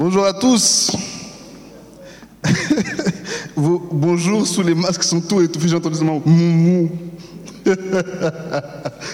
[0.00, 0.92] Bonjour à tous.
[3.54, 5.68] Bonjour sous les masques sont tout étouffés.
[5.68, 6.90] J'ai entendu seulement mou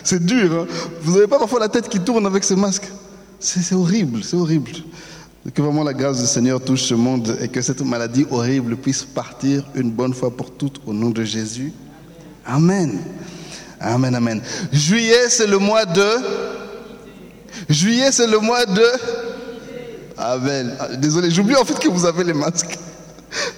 [0.04, 0.60] C'est dur.
[0.60, 0.66] Hein
[1.02, 2.86] Vous n'avez pas parfois la tête qui tourne avec ces masques?
[3.40, 4.70] C'est horrible, c'est horrible.
[5.52, 9.02] Que vraiment la grâce du Seigneur touche ce monde et que cette maladie horrible puisse
[9.02, 11.72] partir une bonne fois pour toutes au nom de Jésus.
[12.46, 13.00] Amen.
[13.80, 14.40] Amen, amen.
[14.70, 16.10] Juillet, c'est le mois de...
[17.68, 19.25] Juillet, c'est le mois de...
[20.18, 20.74] Amen.
[20.78, 22.78] Ah, désolé, j'oublie en fait que vous avez les masques.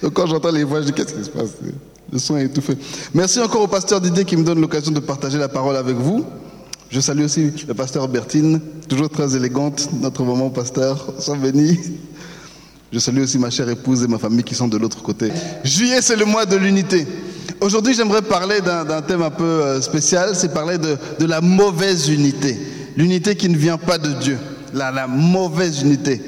[0.01, 1.49] Donc quand j'entends les voix, je dis qu'est-ce qui se passe?
[2.11, 2.77] Le son est étouffé.
[3.13, 6.25] Merci encore au pasteur Didier qui me donne l'occasion de partager la parole avec vous.
[6.89, 11.77] Je salue aussi le pasteur Bertine, toujours très élégante, notre maman pasteur, sois béni.
[12.91, 15.31] Je salue aussi ma chère épouse et ma famille qui sont de l'autre côté.
[15.63, 17.05] Juillet, c'est le mois de l'unité.
[17.61, 22.57] Aujourd'hui, j'aimerais parler d'un thème un peu euh, spécial, c'est parler de, la mauvaise unité.
[22.97, 24.39] L'unité qui ne vient pas de Dieu,
[24.73, 26.19] la mauvaise unité.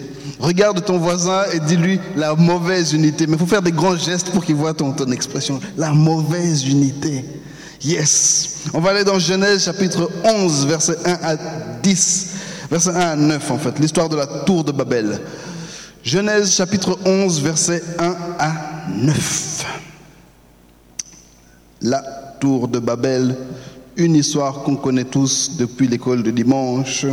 [0.41, 3.27] Regarde ton voisin et dis-lui la mauvaise unité.
[3.27, 5.59] Mais il faut faire des grands gestes pour qu'il voit ton, ton expression.
[5.77, 7.23] La mauvaise unité.
[7.83, 8.63] Yes.
[8.73, 11.35] On va aller dans Genèse chapitre 11, verset 1 à
[11.83, 12.29] 10.
[12.71, 13.77] Verset 1 à 9 en fait.
[13.77, 15.19] L'histoire de la tour de Babel.
[16.03, 18.53] Genèse chapitre 11, verset 1 à
[18.97, 19.65] 9.
[21.83, 22.01] La
[22.39, 23.37] tour de Babel,
[23.95, 27.05] une histoire qu'on connaît tous depuis l'école de dimanche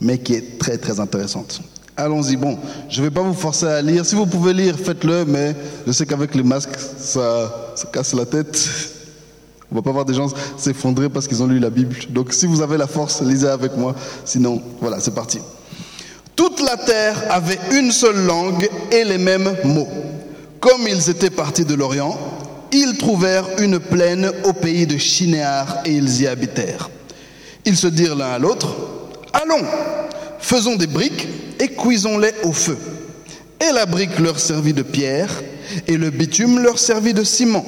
[0.00, 1.60] mais qui est très très intéressante.
[1.96, 2.36] Allons-y.
[2.36, 2.56] Bon,
[2.88, 4.06] je ne vais pas vous forcer à lire.
[4.06, 5.54] Si vous pouvez lire, faites-le, mais
[5.86, 8.68] je sais qu'avec les masques, ça, casse la tête.
[9.70, 11.94] On va pas voir des gens s'effondrer parce qu'ils ont lu la Bible.
[12.08, 13.94] Donc si vous avez la force, lisez avec moi.
[14.24, 15.40] Sinon, voilà, c'est parti.
[16.34, 19.88] Toute la terre avait une seule langue et les mêmes mots.
[20.58, 22.18] Comme ils étaient partis de l'Orient,
[22.72, 26.88] ils trouvèrent une plaine au pays de Chinéar et ils y habitèrent.
[27.66, 28.74] Ils se dirent l'un à l'autre,
[29.32, 29.64] Allons,
[30.38, 31.28] faisons des briques
[31.58, 32.76] et cuisons-les au feu.
[33.60, 35.42] Et la brique leur servit de pierre,
[35.86, 37.64] et le bitume leur servit de ciment.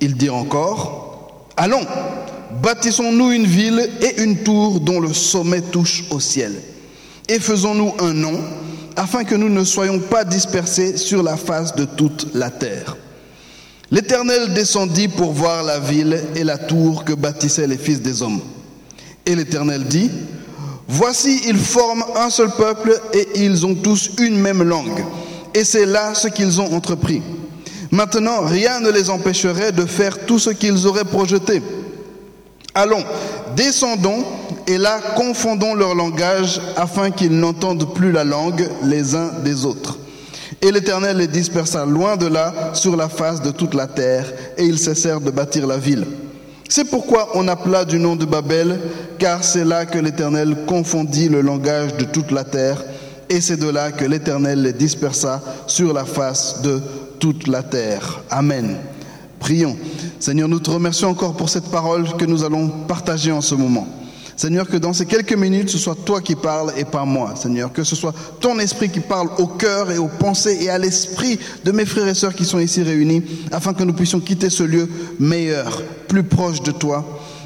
[0.00, 1.86] Ils dirent encore, Allons,
[2.62, 6.54] bâtissons-nous une ville et une tour dont le sommet touche au ciel.
[7.28, 8.40] Et faisons-nous un nom,
[8.96, 12.96] afin que nous ne soyons pas dispersés sur la face de toute la terre.
[13.90, 18.40] L'Éternel descendit pour voir la ville et la tour que bâtissaient les fils des hommes.
[19.26, 20.10] Et l'Éternel dit,
[20.94, 25.02] Voici, ils forment un seul peuple et ils ont tous une même langue.
[25.54, 27.22] Et c'est là ce qu'ils ont entrepris.
[27.90, 31.62] Maintenant, rien ne les empêcherait de faire tout ce qu'ils auraient projeté.
[32.74, 33.02] Allons,
[33.56, 34.22] descendons
[34.66, 39.98] et là confondons leur langage afin qu'ils n'entendent plus la langue les uns des autres.
[40.60, 44.64] Et l'Éternel les dispersa loin de là sur la face de toute la terre et
[44.64, 46.04] ils cessèrent de bâtir la ville.
[46.74, 48.80] C'est pourquoi on appela du nom de Babel,
[49.18, 52.82] car c'est là que l'Éternel confondit le langage de toute la terre,
[53.28, 56.80] et c'est de là que l'Éternel les dispersa sur la face de
[57.18, 58.22] toute la terre.
[58.30, 58.78] Amen.
[59.38, 59.76] Prions.
[60.18, 63.86] Seigneur, nous te remercions encore pour cette parole que nous allons partager en ce moment.
[64.42, 67.36] Seigneur, que dans ces quelques minutes, ce soit toi qui parles et pas moi.
[67.36, 70.78] Seigneur, que ce soit ton esprit qui parle au cœur et aux pensées et à
[70.78, 73.22] l'esprit de mes frères et sœurs qui sont ici réunis,
[73.52, 74.88] afin que nous puissions quitter ce lieu
[75.20, 77.04] meilleur, plus proche de toi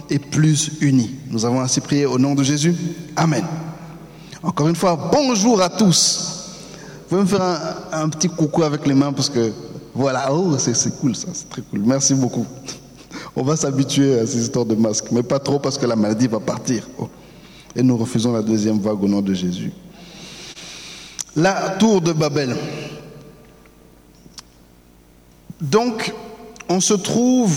[0.09, 1.15] et plus unis.
[1.29, 2.75] Nous avons ainsi prié au nom de Jésus.
[3.15, 3.45] Amen.
[4.43, 6.55] Encore une fois, bonjour à tous.
[7.03, 9.53] Vous pouvez me faire un, un petit coucou avec les mains parce que
[9.95, 11.81] voilà, oh, c'est cool ça, c'est très cool.
[11.85, 12.47] Merci beaucoup.
[13.37, 16.27] On va s'habituer à ces histoires de masques, mais pas trop parce que la maladie
[16.27, 16.89] va partir.
[16.99, 17.09] Oh.
[17.75, 19.73] Et nous refusons la deuxième vague au nom de Jésus.
[21.37, 22.57] La tour de Babel.
[25.61, 26.15] Donc,
[26.71, 27.55] on se trouve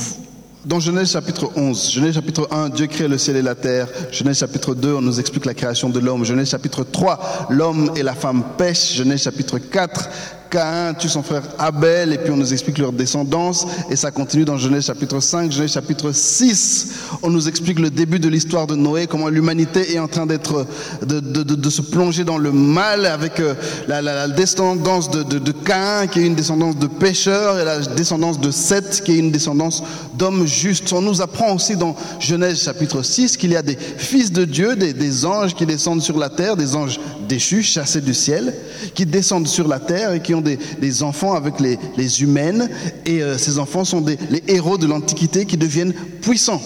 [0.65, 3.87] dans Genèse chapitre 11, Genèse chapitre 1, Dieu crée le ciel et la terre.
[4.11, 6.25] Genèse chapitre 2, on nous explique la création de l'homme.
[6.25, 8.95] Genèse chapitre 3, l'homme et la femme pêchent.
[8.95, 10.09] Genèse chapitre 4,
[10.49, 14.45] Caïn tue son frère Abel et puis on nous explique leur descendance et ça continue
[14.45, 16.87] dans Genèse chapitre 5, Genèse chapitre 6.
[17.21, 20.65] On nous explique le début de l'histoire de Noé, comment l'humanité est en train d'être
[21.05, 23.53] de, se plonger dans le mal avec euh,
[23.87, 28.49] la, descendance de, de, Caïn qui est une descendance de pécheurs et la descendance de
[28.49, 29.83] Seth qui est une descendance
[30.15, 30.91] d'hommes justes.
[30.93, 34.75] On nous apprend aussi dans Genèse chapitre 6 qu'il y a des fils de Dieu,
[34.75, 38.53] des, des anges qui descendent sur la terre, des anges déchus, chassés du ciel,
[38.93, 42.69] qui descendent sur la terre et qui ont des, enfants avec les, les humaines,
[43.05, 46.61] et euh, ces enfants sont des, les héros de l'Antiquité qui deviennent puissants.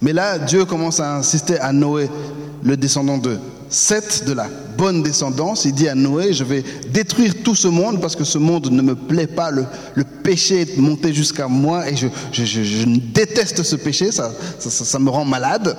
[0.00, 2.08] Mais là, Dieu commence à insister à Noé,
[2.62, 4.48] le descendant de Seth, de la
[4.78, 5.64] bonne descendance.
[5.64, 8.82] Il dit à Noé, je vais détruire tout ce monde parce que ce monde ne
[8.82, 9.50] me plaît pas.
[9.50, 14.12] Le, le péché est monté jusqu'à moi et je, je, je, je, déteste ce péché,
[14.12, 15.76] ça, ça, ça me rend malade.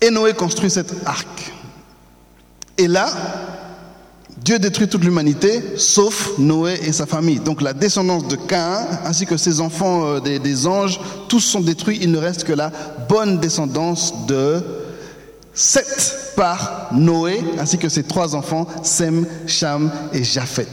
[0.00, 1.52] Et Noé construit cet arc.
[2.76, 3.08] Et là,
[4.44, 7.38] Dieu détruit toute l'humanité, sauf Noé et sa famille.
[7.38, 11.98] Donc la descendance de Caïn, ainsi que ses enfants euh, des, anges, tous sont détruits.
[12.02, 12.70] Il ne reste que la
[13.08, 14.62] bonne descendance de
[15.54, 20.68] Seth par Noé, ainsi que ses trois enfants, Sem, Cham et Japhet.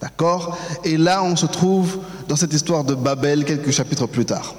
[0.00, 0.56] D'accord?
[0.84, 1.98] Et là, on se trouve
[2.28, 4.54] dans cette histoire de Babel quelques chapitres plus tard.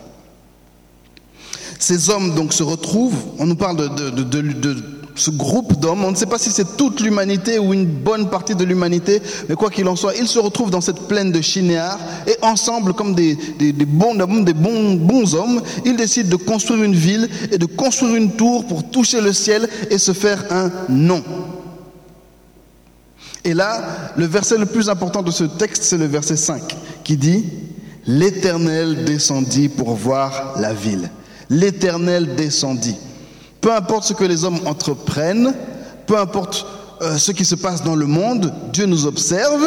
[1.79, 6.25] Ces hommes donc se retrouvent, on nous parle de ce groupe d'hommes, on ne sait
[6.25, 9.95] pas si c'est toute l'humanité ou une bonne partie de l'humanité, mais quoi qu'il en
[9.95, 11.97] soit, ils se retrouvent dans cette plaine de Chinéar
[12.27, 13.37] et ensemble, comme des,
[13.87, 14.13] bons,
[14.95, 19.21] bons hommes, ils décident de construire une ville et de construire une tour pour toucher
[19.21, 21.23] le ciel et se faire un nom.
[23.45, 26.61] Et là, le verset le plus important de ce texte, c'est le verset 5,
[27.03, 27.45] qui dit,
[28.07, 31.09] L'Éternel descendit pour voir la ville.
[31.49, 32.97] L'Éternel descendit.
[33.65, 35.51] Peu importe ce que les hommes entreprennent,
[36.05, 36.67] peu importe
[37.01, 39.65] euh, ce qui se passe dans le monde, Dieu nous observe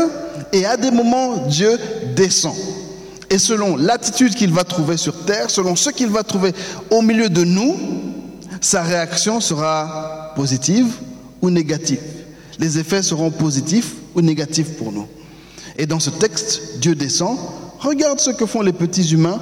[0.53, 1.77] et à des moments, Dieu
[2.15, 2.55] descend.
[3.29, 6.53] Et selon l'attitude qu'il va trouver sur terre, selon ce qu'il va trouver
[6.93, 7.75] au milieu de nous,
[8.61, 10.87] sa réaction sera positive
[11.43, 11.99] ou négative.
[12.61, 15.09] Les effets seront positifs ou négatifs pour nous.
[15.77, 17.37] Et dans ce texte, Dieu descend.
[17.81, 19.41] Regarde ce que font les petits humains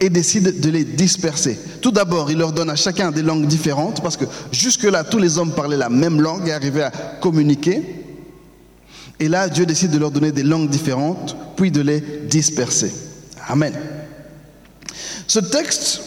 [0.00, 1.58] et décide de les disperser.
[1.80, 5.38] Tout d'abord, il leur donne à chacun des langues différentes, parce que jusque-là, tous les
[5.38, 6.90] hommes parlaient la même langue et arrivaient à
[7.20, 7.82] communiquer.
[9.20, 12.92] Et là, Dieu décide de leur donner des langues différentes, puis de les disperser.
[13.48, 13.74] Amen.
[15.26, 16.00] Ce texte,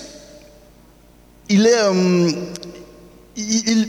[1.50, 2.32] il est, euh,
[3.36, 3.88] il,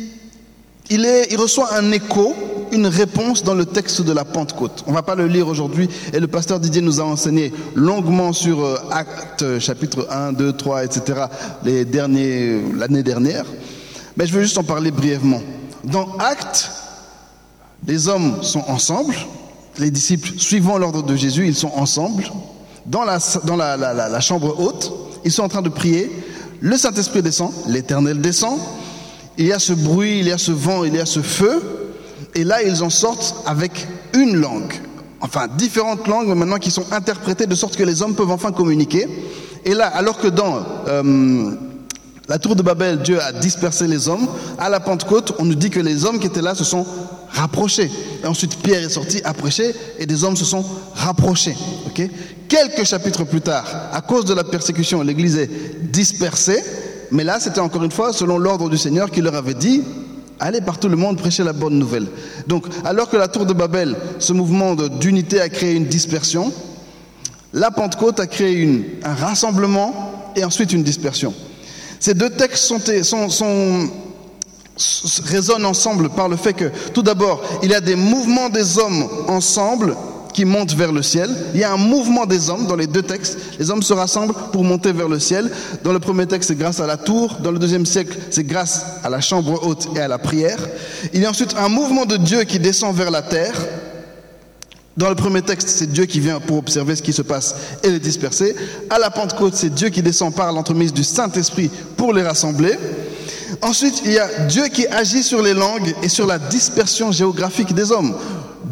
[0.91, 2.35] il reçoit un écho
[2.73, 4.83] une réponse dans le texte de la Pentecôte.
[4.87, 8.33] On ne va pas le lire aujourd'hui et le pasteur Didier nous a enseigné longuement
[8.33, 11.27] sur euh, Actes chapitre 1, 2, 3, etc.
[11.65, 13.45] l'année dernière.
[14.17, 15.43] Mais je veux juste en parler brièvement.
[15.85, 16.71] Dans Actes,
[17.87, 19.15] les hommes sont ensemble,
[19.79, 22.25] les disciples suivant l'ordre de Jésus, ils sont ensemble
[22.87, 24.93] dans la chambre haute,
[25.25, 26.11] ils sont en train de prier,
[26.61, 28.59] le Saint-Esprit descend, l'Éternel descend,
[29.39, 31.63] il y a ce bruit, il y a ce vent, il y a ce feu,
[32.35, 34.75] et là, ils en sortent avec une langue.
[35.21, 39.07] Enfin, différentes langues maintenant qui sont interprétées de sorte que les hommes peuvent enfin communiquer.
[39.65, 40.59] Et là, alors que dans
[40.89, 41.53] euh,
[42.29, 44.27] la tour de Babel, Dieu a dispersé les hommes,
[44.59, 46.87] à la Pentecôte, on nous dit que les hommes qui étaient là se sont
[47.29, 47.91] rapprochés.
[48.23, 50.65] Et ensuite, Pierre est sorti à prêcher et des hommes se sont
[50.95, 51.57] rapprochés.
[52.49, 55.51] Quelques chapitres plus tard, à cause de la persécution, l'Église est
[55.91, 56.63] dispersée.
[57.13, 59.83] Mais là, c'était encore une fois selon l'ordre du Seigneur qui leur avait dit
[60.41, 62.09] Allez par tout le monde prêcher la bonne nouvelle.
[62.49, 66.53] Donc, alors que la tour de Babel, ce mouvement d'unité a créé une dispersion,
[67.53, 71.33] la Pentecôte a créé un rassemblement et ensuite une dispersion.
[72.01, 73.89] Ces deux textes sont,
[75.25, 79.07] résonnent ensemble par le fait que, tout d'abord, il y a des mouvements des hommes
[79.29, 79.97] ensemble
[80.33, 81.31] qui montent vers le ciel.
[81.55, 83.39] Il y a un mouvement des hommes dans les deux textes.
[83.59, 85.51] Les hommes se rassemblent pour monter vers le ciel.
[85.85, 87.39] Dans le premier texte, c'est grâce à la tour.
[87.43, 90.59] Dans le deuxième siècle, c'est grâce à la chambre haute et à la prière.
[91.13, 93.55] Il y a ensuite un mouvement de Dieu qui descend vers la terre.
[94.97, 97.91] Dans le premier texte, c'est Dieu qui vient pour observer ce qui se passe et
[97.91, 98.55] les disperser.
[98.91, 102.77] À la Pentecôte, c'est Dieu qui descend par l'entremise du Saint-Esprit pour les rassembler.
[103.63, 107.75] Ensuite, il y a Dieu qui agit sur les langues et sur la dispersion géographique
[107.75, 108.15] des hommes.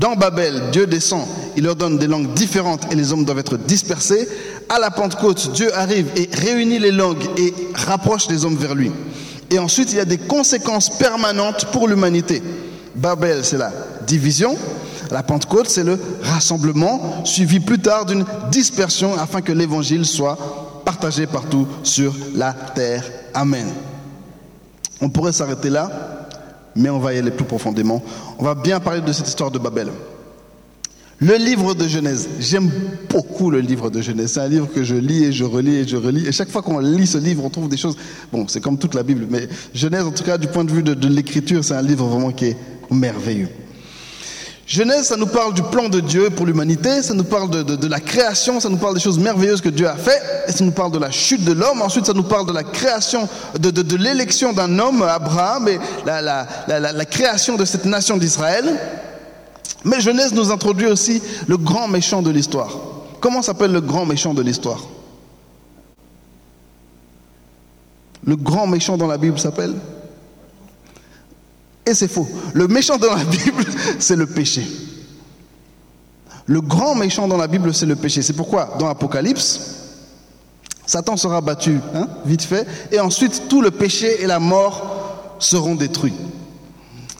[0.00, 1.26] Dans Babel, Dieu descend,
[1.58, 4.26] il leur donne des langues différentes et les hommes doivent être dispersés.
[4.70, 8.90] À la Pentecôte, Dieu arrive et réunit les langues et rapproche les hommes vers lui.
[9.50, 12.42] Et ensuite, il y a des conséquences permanentes pour l'humanité.
[12.94, 13.72] Babel, c'est la
[14.06, 14.56] division.
[15.10, 21.26] La Pentecôte, c'est le rassemblement, suivi plus tard d'une dispersion afin que l'évangile soit partagé
[21.26, 23.04] partout sur la terre.
[23.34, 23.66] Amen.
[25.02, 26.19] On pourrait s'arrêter là,
[26.76, 28.02] mais on va y aller plus profondément.
[28.38, 29.88] On va bien parler de cette histoire de Babel.
[31.22, 32.70] Le livre de Genèse, j'aime
[33.10, 34.32] beaucoup le livre de Genèse.
[34.32, 36.26] C'est un livre que je lis et je relis et je relis.
[36.26, 37.94] Et chaque fois qu'on lit ce livre, on trouve des choses.
[38.32, 40.82] Bon, c'est comme toute la Bible, mais Genèse, en tout cas, du point de vue
[40.82, 42.56] de, l'écriture, c'est un livre vraiment qui est
[42.90, 43.48] merveilleux.
[44.70, 47.98] Genèse, ça nous parle du plan de Dieu pour l'humanité, ça nous parle de, la
[47.98, 50.92] création, ça nous parle des choses merveilleuses que Dieu a fait, et ça nous parle
[50.92, 51.82] de la chute de l'homme.
[51.82, 57.04] Ensuite, ça nous parle de la création, de, l'élection d'un homme, Abraham, et la, la
[57.04, 58.78] création de cette nation d'Israël.
[59.84, 62.78] Mais Genèse nous introduit aussi le grand méchant de l'histoire.
[63.18, 64.86] Comment s'appelle le grand méchant de l'histoire?
[68.24, 69.74] Le grand méchant dans la Bible s'appelle
[71.94, 72.28] C'est faux.
[72.52, 73.64] Le méchant dans la Bible,
[73.98, 74.66] c'est le péché.
[76.46, 78.22] Le grand méchant dans la Bible, c'est le péché.
[78.22, 79.60] C'est pourquoi, dans Apocalypse,
[80.86, 85.76] Satan sera battu, hein, vite fait, et ensuite tout le péché et la mort seront
[85.76, 86.14] détruits.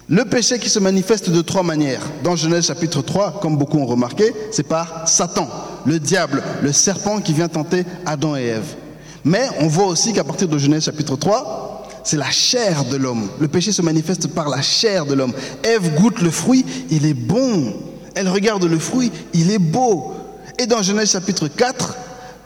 [0.09, 2.03] Le péché qui se manifeste de trois manières.
[2.25, 5.49] Dans Genèse chapitre 3, comme beaucoup ont remarqué, c'est par Satan,
[5.87, 8.75] le diable, le serpent qui vient tenter Adam et Ève.
[9.23, 11.60] Mais on voit aussi qu'à partir de Genèse chapitre 3,
[12.05, 13.29] c'est la chair de l'homme.
[13.41, 15.33] Le péché se manifeste par la chair de l'homme.
[15.63, 17.75] Ève goûte le fruit, il est bon.
[18.15, 20.15] Elle regarde le fruit, il est beau.
[20.59, 21.97] Et dans Genèse chapitre 4,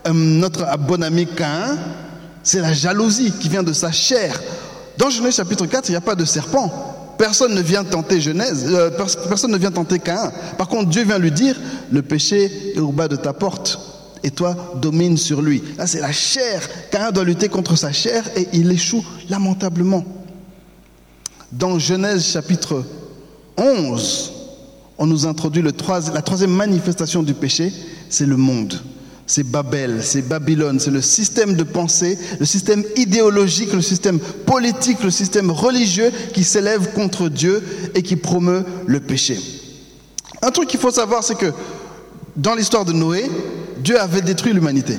[0.07, 1.77] euh, notre bon ami Cain,
[2.43, 4.41] c'est la jalousie qui vient de sa chair.
[4.99, 6.71] Dans Genèse chapitre 4, il n'y a pas de serpent.
[7.17, 8.91] Personne ne vient tenter Genèse, euh,
[9.29, 10.33] personne ne vient tenter Cain.
[10.59, 11.57] Par contre, Dieu vient lui dire,
[11.91, 13.94] le péché est au bas de ta porte
[14.25, 15.63] et toi domine sur lui.
[15.79, 16.69] Là, c'est la chair.
[16.91, 20.05] Cain doit lutter contre sa chair et il échoue lamentablement.
[21.53, 22.85] Dans Genèse chapitre
[23.57, 24.33] 11,
[24.99, 25.73] on nous introduit le
[26.13, 27.73] la troisième manifestation du péché,
[28.09, 28.81] c'est le monde.
[29.27, 35.03] C'est Babel, c'est Babylone, c'est le système de pensée, le système idéologique, le système politique,
[35.03, 37.63] le système religieux qui s'élève contre Dieu
[37.95, 39.39] et qui promeut le péché.
[40.43, 41.53] Un truc qu'il faut savoir, c'est que
[42.37, 43.31] dans l'histoire de Noé,
[43.85, 44.99] Dieu avait détruit l'humanité.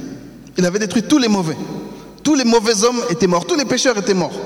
[0.58, 1.58] Il avait détruit tous les mauvais.
[2.24, 4.40] Tous les mauvais hommes étaient morts, tous les pécheurs étaient morts.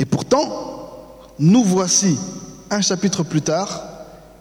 [0.00, 2.18] Et pourtant, nous voici,
[2.70, 3.84] un chapitre plus tard,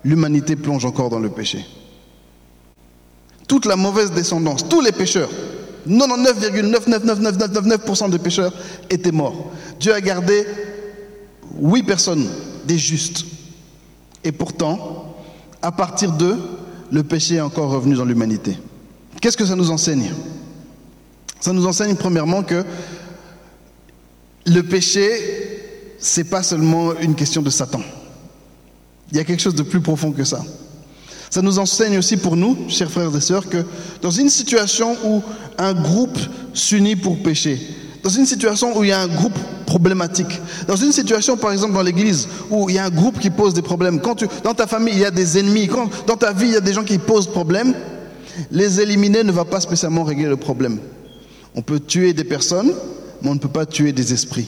[0.03, 1.63] l'humanité plonge encore dans le péché
[3.47, 5.29] toute la mauvaise descendance, tous les pécheurs,
[5.87, 8.51] 99,99999% des pécheurs
[8.89, 9.51] étaient morts.
[9.79, 10.45] Dieu a gardé
[11.59, 12.27] huit personnes,
[12.65, 13.23] des justes.
[14.23, 15.15] Et pourtant,
[15.61, 16.37] à partir d'eux,
[16.91, 18.57] le péché est encore revenu dans l'humanité.
[19.27, 20.13] Qu'est-ce que ça nous enseigne?
[21.41, 22.63] Ça nous enseigne premièrement que
[24.45, 25.09] le péché,
[25.99, 27.81] c'est pas seulement une question de Satan.
[29.11, 30.41] Il y a quelque chose de plus profond que ça.
[31.29, 33.65] Ça nous enseigne aussi pour nous, chers frères et sœurs, que
[34.01, 35.21] dans une situation où
[35.57, 36.17] un groupe
[36.53, 37.59] s'unit pour pécher,
[38.03, 41.73] dans une situation où il y a un groupe problématique, dans une situation par exemple
[41.73, 44.53] dans l'église où il y a un groupe qui pose des problèmes, quand tu, dans
[44.53, 46.71] ta famille il y a des ennemis, quand dans ta vie il y a des
[46.71, 47.75] gens qui posent problème,
[48.51, 50.79] les éliminer ne va pas spécialement régler le problème.
[51.55, 52.73] On peut tuer des personnes,
[53.21, 54.47] mais on ne peut pas tuer des esprits.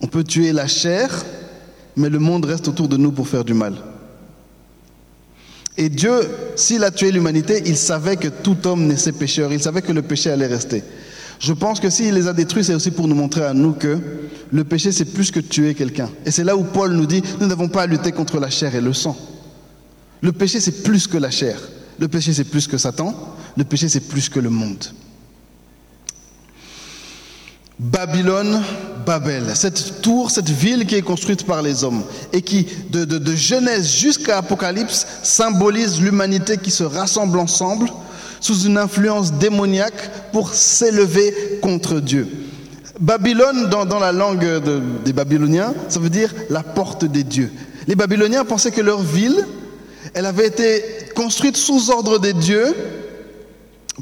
[0.00, 1.24] On peut tuer la chair,
[1.96, 3.74] mais le monde reste autour de nous pour faire du mal.
[5.76, 6.12] Et Dieu,
[6.54, 10.02] s'il a tué l'humanité, il savait que tout homme naissait pécheur, il savait que le
[10.02, 10.82] péché allait rester.
[11.38, 13.98] Je pense que s'il les a détruits, c'est aussi pour nous montrer à nous que
[14.52, 16.10] le péché, c'est plus que tuer quelqu'un.
[16.26, 18.74] Et c'est là où Paul nous dit, nous n'avons pas à lutter contre la chair
[18.76, 19.16] et le sang.
[20.20, 21.58] Le péché, c'est plus que la chair.
[22.02, 23.14] Le péché, c'est plus que Satan.
[23.56, 24.86] Le péché, c'est plus que le monde.
[27.78, 28.60] Babylone,
[29.06, 33.88] Babel, cette tour, cette ville qui est construite par les hommes et qui, de, Genèse
[33.94, 37.88] jusqu'à Apocalypse, symbolise l'humanité qui se rassemble ensemble
[38.40, 42.26] sous une influence démoniaque pour s'élever contre Dieu.
[42.98, 44.60] Babylone, dans, la langue
[45.04, 47.52] des Babyloniens, ça veut dire la porte des dieux.
[47.86, 49.46] Les Babyloniens pensaient que leur ville,
[50.14, 52.74] elle avait été construite sous ordre des dieux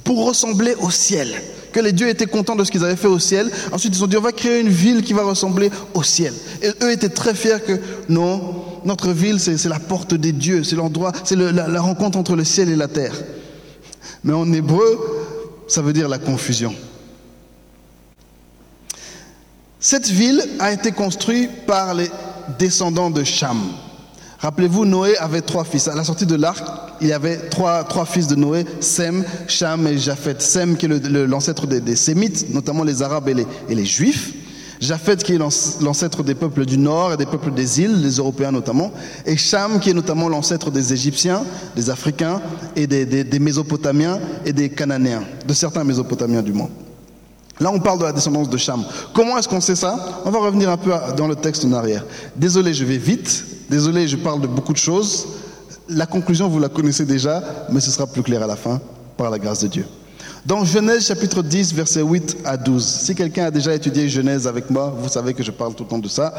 [0.05, 1.35] pour ressembler au ciel
[1.73, 3.51] que les dieux étaient contents de ce qu'ils avaient fait au ciel.
[3.73, 6.35] Ensuite, ils ont dit, on va créer une ville qui va ressembler au ciel.
[6.63, 7.79] Et eux étaient très fiers que,
[8.09, 12.35] non, notre ville, c'est la porte des dieux, c'est l'endroit, c'est la, la rencontre entre
[12.35, 13.15] le ciel et la terre.
[14.25, 14.99] Mais en hébreu,
[15.69, 16.75] ça veut dire la confusion.
[19.79, 22.11] Cette ville a été construite par les
[22.59, 23.59] descendants de Cham.
[24.41, 25.87] Rappelez-vous, Noé avait trois fils.
[25.87, 26.65] À la sortie de l'arc,
[27.03, 30.37] il y avait trois, trois fils de Noé, Sem, Cham et Japhet.
[30.39, 34.33] Sem qui est l'ancêtre des, Sémites, notamment les Arabes et les, et les Juifs.
[34.81, 38.51] Japhet qui est l'ancêtre des peuples du Nord et des peuples des îles, les Européens
[38.51, 38.93] notamment.
[39.27, 41.43] Et Cham qui est notamment l'ancêtre des Égyptiens,
[41.77, 42.41] des Africains
[42.77, 46.71] et des, des Mésopotamiens et des Cananéens, de certains Mésopotamiens du moins.
[47.61, 48.83] Là, on parle de la descendance de Cham.
[49.13, 50.23] Comment est-ce qu'on sait ça?
[50.25, 52.07] On va revenir un peu dans le texte en arrière.
[52.35, 53.45] Désolé, je vais vite.
[53.71, 55.29] Désolé, je parle de beaucoup de choses.
[55.89, 58.81] La conclusion, vous la connaissez déjà, mais ce sera plus clair à la fin,
[59.17, 59.87] par la grâce de Dieu.
[60.45, 62.85] Dans Genèse chapitre 10, versets 8 à 12.
[62.85, 65.89] Si quelqu'un a déjà étudié Genèse avec moi, vous savez que je parle tout le
[65.89, 66.35] temps de ça.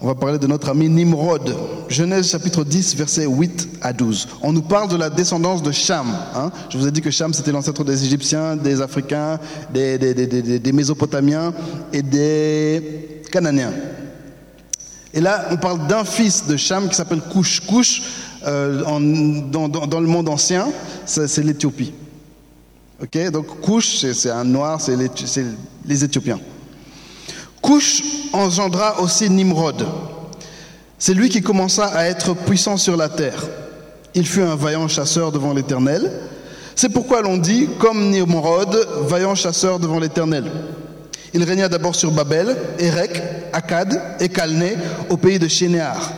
[0.00, 1.54] On va parler de notre ami Nimrod.
[1.88, 4.26] Genèse chapitre 10, versets 8 à 12.
[4.42, 6.08] On nous parle de la descendance de Cham.
[6.34, 6.50] Hein.
[6.70, 9.38] Je vous ai dit que Cham, c'était l'ancêtre des Égyptiens, des Africains,
[9.72, 11.54] des, des, Mésopotamiens
[11.92, 13.72] et des Cananéens.
[15.14, 17.62] Et là, on parle d'un fils de Cham qui s'appelle Cush.
[17.66, 18.02] Cush,
[18.46, 20.68] euh, dans, le monde ancien,
[21.06, 21.92] c'est l'Éthiopie.
[23.02, 24.96] Ok, donc Cush, c'est un noir, c'est
[25.86, 26.40] les Éthiopiens.
[27.62, 29.86] Cush engendra aussi Nimrod.
[30.98, 33.44] C'est lui qui commença à être puissant sur la terre.
[34.14, 36.10] Il fut un vaillant chasseur devant l'Éternel.
[36.74, 40.44] C'est pourquoi l'on dit, comme Nimrod, vaillant chasseur devant l'Éternel.
[41.34, 43.22] Il régna d'abord sur Babel, Erech,
[43.58, 44.76] Akkad et Calné
[45.10, 46.12] au pays de Chénéar.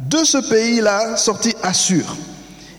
[0.00, 2.16] De ce pays-là sortit Assur.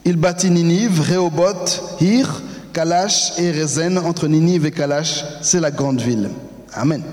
[0.05, 2.41] Il bâtit Ninive, Rehoboth, Hir,
[2.74, 4.00] Kalash et Rezen.
[4.00, 6.31] Entre Ninive et Kalash, c'est la grande ville.
[6.74, 7.03] Amen.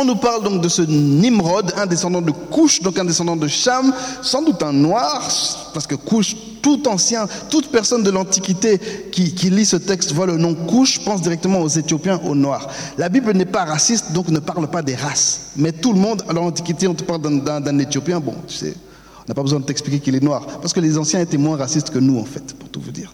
[0.00, 3.48] On nous parle donc de ce Nimrod, un descendant de Couche, donc un descendant de
[3.48, 5.28] Cham, sans doute un noir,
[5.74, 8.78] parce que Couche, tout ancien, toute personne de l'Antiquité
[9.10, 12.68] qui, lit ce texte voit le nom Couche, pense directement aux Éthiopiens, aux Noirs.
[12.96, 15.50] La Bible n'est pas raciste, donc ne parle pas des races.
[15.56, 18.74] Mais tout le monde, à l'Antiquité, on te parle d'un Éthiopien, bon, tu sais,
[19.18, 21.56] on n'a pas besoin de t'expliquer qu'il est noir, parce que les anciens étaient moins
[21.56, 23.12] racistes que nous, en fait, pour tout vous dire.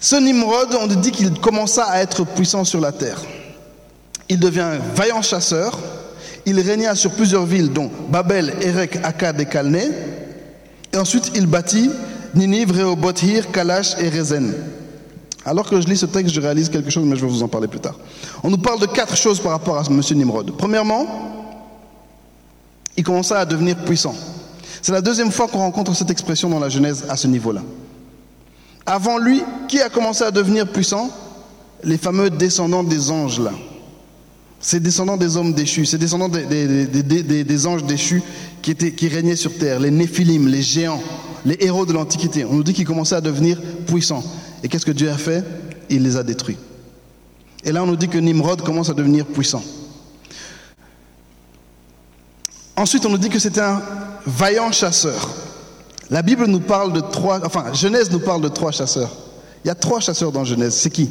[0.00, 3.22] Ce Nimrod, on dit qu'il commença à être puissant sur la terre.
[4.28, 5.78] Il devient un vaillant chasseur.
[6.44, 9.88] Il régna sur plusieurs villes, dont Babel, Erech, Akkad et Calné.
[10.92, 11.90] Et ensuite, il bâtit
[12.34, 14.54] Ninive, Rehoboth, Hir, Kalash et Rezen.
[15.44, 17.48] Alors que je lis ce texte, je réalise quelque chose, mais je vais vous en
[17.48, 17.96] parler plus tard.
[18.42, 20.00] On nous parle de quatre choses par rapport à M.
[20.14, 20.52] Nimrod.
[20.56, 21.06] Premièrement,
[22.96, 24.14] il commença à devenir puissant.
[24.82, 27.62] C'est la deuxième fois qu'on rencontre cette expression dans la Genèse à ce niveau-là.
[28.84, 31.10] Avant lui, qui a commencé à devenir puissant?
[31.84, 33.52] Les fameux descendants des anges là.
[34.66, 38.20] Ces descendants des hommes déchus, ces descendants des, anges déchus
[38.62, 41.00] qui, qui régnaient sur terre, les néphilim, les géants,
[41.44, 42.44] les héros de l'Antiquité.
[42.44, 44.24] On nous dit qu'ils commençaient à devenir puissants.
[44.64, 45.44] Et qu'est-ce que Dieu a fait?
[45.88, 46.56] Il les a détruits.
[47.62, 49.62] Et là, on nous dit que Nimrod commence à devenir puissant.
[52.74, 53.80] Ensuite, on nous dit que c'était un
[54.26, 55.30] vaillant chasseur.
[56.10, 59.12] La Bible nous parle de trois, enfin, Genèse nous parle de trois chasseurs.
[59.64, 60.74] Il y a trois chasseurs dans Genèse.
[60.74, 61.08] C'est qui?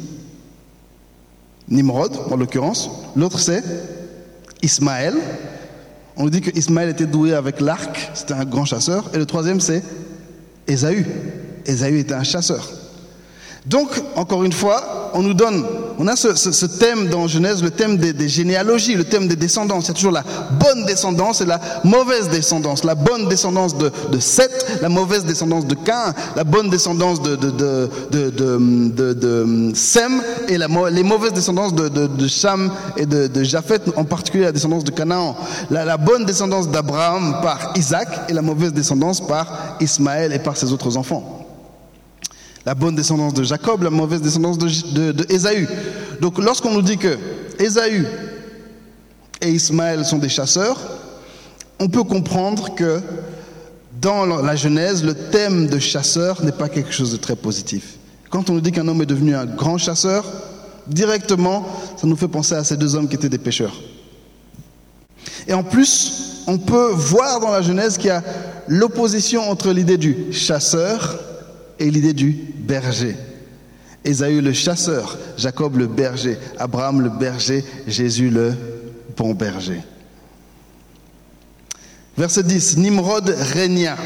[1.68, 2.90] Nimrod, en l'occurrence.
[3.16, 3.62] L'autre, c'est
[4.62, 5.14] Ismaël.
[6.16, 9.10] On nous dit que Ismaël était doué avec l'arc, c'était un grand chasseur.
[9.12, 9.82] Et le troisième, c'est
[10.66, 11.04] Ésaü.
[11.66, 12.70] Ésaü était un chasseur.
[13.66, 15.64] Donc, encore une fois, on nous donne,
[15.98, 19.86] on a ce, thème dans Genèse, le thème des, généalogies, le thème des descendances.
[19.86, 22.84] Il y a toujours la bonne descendance et la mauvaise descendance.
[22.84, 27.90] La bonne descendance de, Seth, la mauvaise descendance de Cain, la bonne descendance de, de,
[29.74, 34.92] Sem et les mauvaises descendances de, Cham et de, Japheth, en particulier la descendance de
[34.92, 35.36] Canaan.
[35.70, 40.56] La, la bonne descendance d'Abraham par Isaac et la mauvaise descendance par Ismaël et par
[40.56, 41.35] ses autres enfants
[42.66, 47.16] la bonne descendance de Jacob, la mauvaise descendance de, de, Donc lorsqu'on nous dit que
[47.60, 48.04] Ésaü
[49.40, 50.76] et Ismaël sont des chasseurs,
[51.78, 53.00] on peut comprendre que
[54.00, 57.98] dans la Genèse, le thème de chasseur n'est pas quelque chose de très positif.
[58.30, 60.24] Quand on nous dit qu'un homme est devenu un grand chasseur,
[60.88, 61.64] directement,
[61.96, 63.74] ça nous fait penser à ces deux hommes qui étaient des pêcheurs.
[65.46, 68.24] Et en plus, on peut voir dans la Genèse qu'il y a
[68.66, 71.20] l'opposition entre l'idée du chasseur
[71.78, 73.16] et l'idée du berger.
[74.04, 78.54] Ésaü le chasseur, Jacob le berger, Abraham le berger, Jésus le
[79.16, 79.82] bon berger.
[82.16, 83.96] Verset 10, Nimrod régna.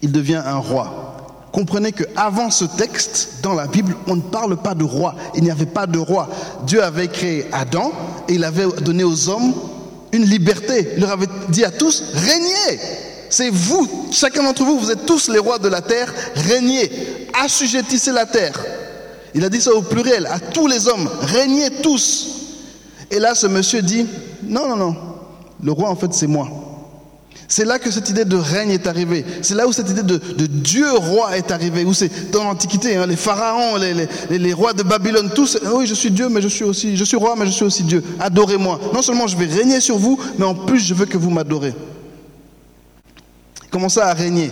[0.00, 1.16] Il devient un roi.
[1.52, 5.14] Comprenez que avant ce texte, dans la Bible, on ne parle pas de roi.
[5.34, 6.28] Il n'y avait pas de roi.
[6.66, 7.92] Dieu avait créé Adam
[8.28, 9.54] et il avait donné aux hommes
[10.12, 10.88] une liberté.
[10.96, 12.80] Il leur avait dit à tous, régnez.
[13.30, 16.90] C'est vous, chacun d'entre vous, vous êtes tous les rois de la terre, régnez,
[17.34, 18.58] assujettissez la terre.
[19.34, 22.28] Il a dit ça au pluriel, à tous les hommes, régnez tous.
[23.10, 24.06] Et là, ce monsieur dit,
[24.42, 24.96] non, non, non,
[25.62, 26.48] le roi en fait c'est moi.
[27.50, 29.24] C'est là que cette idée de règne est arrivée.
[29.40, 31.86] C'est là où cette idée de, Dieu roi est arrivée.
[31.86, 34.06] Où c'est dans l'Antiquité, hein, les pharaons, les,
[34.38, 35.58] les, rois de Babylone, tous.
[35.72, 37.84] Oui, je suis Dieu, mais je suis aussi, je suis roi, mais je suis aussi
[37.84, 38.04] Dieu.
[38.20, 38.78] Adorez-moi.
[38.92, 41.72] Non seulement je vais régner sur vous, mais en plus je veux que vous m'adorez
[43.70, 44.50] commença à régner.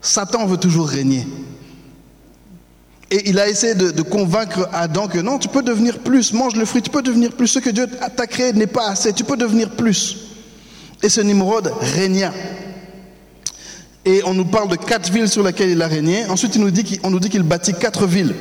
[0.00, 1.26] Satan veut toujours régner.
[3.10, 6.64] Et il a essayé de, convaincre Adam que non, tu peux devenir plus, mange le
[6.64, 7.48] fruit, tu peux devenir plus.
[7.48, 10.16] Ce que Dieu t'a créé n'est pas assez, tu peux devenir plus.
[11.02, 12.32] Et ce Nimrod régna.
[14.04, 16.26] Et on nous parle de quatre villes sur lesquelles il a régné.
[16.26, 18.34] Ensuite, il nous dit on nous dit qu'il bâtit quatre villes.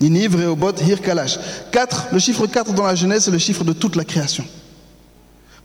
[0.00, 1.38] Ninive, Rehoboth, Hir, Kalash.
[1.72, 4.44] Quatre, le chiffre 4 dans la Genèse, c'est le chiffre de toute la création.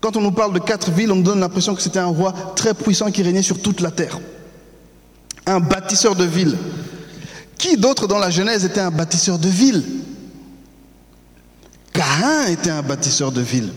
[0.04, 2.34] Quand on nous parle de quatre villes, on nous donne l'impression que c'était un roi
[2.58, 4.20] très puissant qui régnait sur toute la terre.
[5.46, 6.58] Un bâtisseur de villes.
[7.58, 9.82] Qui d'autre dans la Genèse était un bâtisseur de villes
[11.94, 13.72] Caïn était un bâtisseur de villes.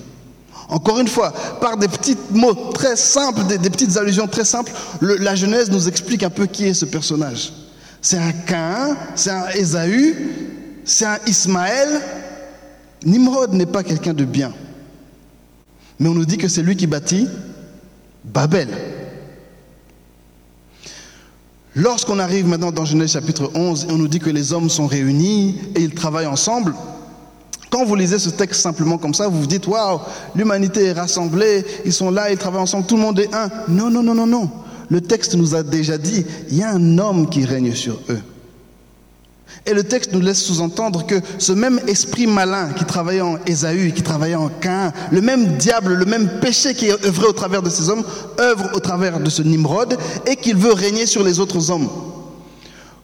[0.69, 5.37] Encore une fois, par des petits mots très simples, des, petites allusions très simples, la
[5.37, 7.53] Genèse nous explique un peu qui est ce personnage.
[8.03, 10.17] C'est un Caïn, c'est un Ésaü,
[10.85, 12.01] c'est un Ismaël.
[13.05, 14.53] Nimrod n'est pas quelqu'un de bien.
[15.99, 17.29] Mais on nous dit que c'est lui qui bâtit
[18.25, 18.69] Babel.
[21.75, 25.59] Lorsqu'on arrive maintenant dans Genèse chapitre 11, on nous dit que les hommes sont réunis
[25.75, 26.75] et ils travaillent ensemble.
[27.71, 30.01] Quand vous lisez ce texte simplement comme ça, vous vous dites, waouh,
[30.35, 33.51] l'humanité est rassemblée, ils sont là, ils travaillent ensemble, tout le monde est un.
[33.69, 34.51] Non, non, non, non, non.
[34.89, 38.23] Le texte nous a déjà dit, il y a un homme qui règne sur eux.
[39.65, 43.93] Et le texte nous laisse sous-entendre que ce même esprit malin qui travaillait en Ésaü,
[43.93, 47.63] qui travaillait en Cain, le même diable, le même péché qui est œuvré au travers
[47.63, 48.05] de ces hommes,
[48.39, 51.89] œuvre au travers de ce Nimrod et qu'il veut régner sur les autres hommes.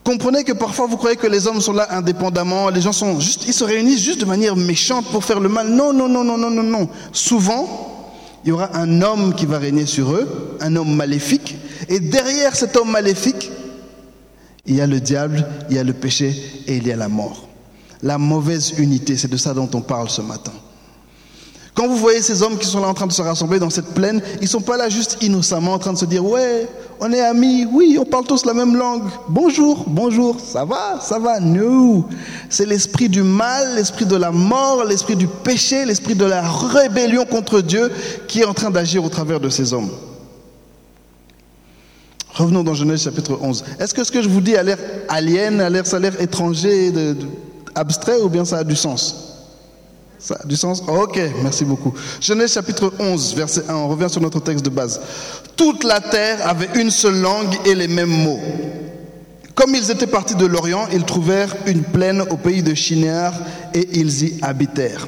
[0.05, 3.44] Comprenez que parfois vous croyez que les hommes sont là indépendamment, les gens sont juste,
[3.46, 5.68] ils se réunissent juste de manière méchante pour faire le mal.
[5.68, 6.88] Non, non, non, non, non, non, non.
[7.12, 8.09] Souvent,
[8.44, 11.57] il y aura un homme qui va régner sur eux, un homme maléfique,
[11.88, 13.50] et derrière cet homme maléfique,
[14.66, 16.35] il y a le diable, il y a le péché
[16.66, 17.48] et il y a la mort.
[18.03, 20.53] La mauvaise unité, c'est de ça dont on parle ce matin.
[21.75, 23.94] Quand vous voyez ces hommes qui sont là en train de se rassembler dans cette
[23.94, 26.68] plaine, ils ne sont pas là juste innocemment en train de se dire Ouais,
[27.01, 29.05] on est amis, oui, on parle tous la même langue.
[29.29, 31.40] Bonjour, bonjour, ça va, ça va.
[31.40, 32.05] Nous,
[32.51, 37.25] c'est l'esprit du mal, l'esprit de la mort, l'esprit du péché, l'esprit de la rébellion
[37.25, 37.90] contre Dieu
[38.29, 39.90] qui est en train d'agir au travers de ces hommes.
[42.35, 43.64] Revenons dans Genèse chapitre 11.
[43.79, 46.18] Est-ce que ce que je vous dis a l'air alien, a l'air, ça a l'air
[46.21, 46.92] étranger,
[47.75, 49.29] abstrait ou bien ça a du sens?
[50.18, 50.83] Ça a du sens?
[50.88, 51.92] Ok, merci beaucoup.
[52.21, 55.01] Genèse chapitre 11, verset 1, on revient sur notre texte de base.
[55.57, 58.40] Toute la terre avait une seule langue et les mêmes mots.
[59.55, 63.35] Comme ils étaient partis de l'Orient, ils trouvèrent une plaine au pays de Shinéar
[63.75, 65.07] et ils y habitèrent.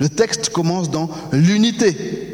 [0.00, 2.25] Le texte commence dans l'unité.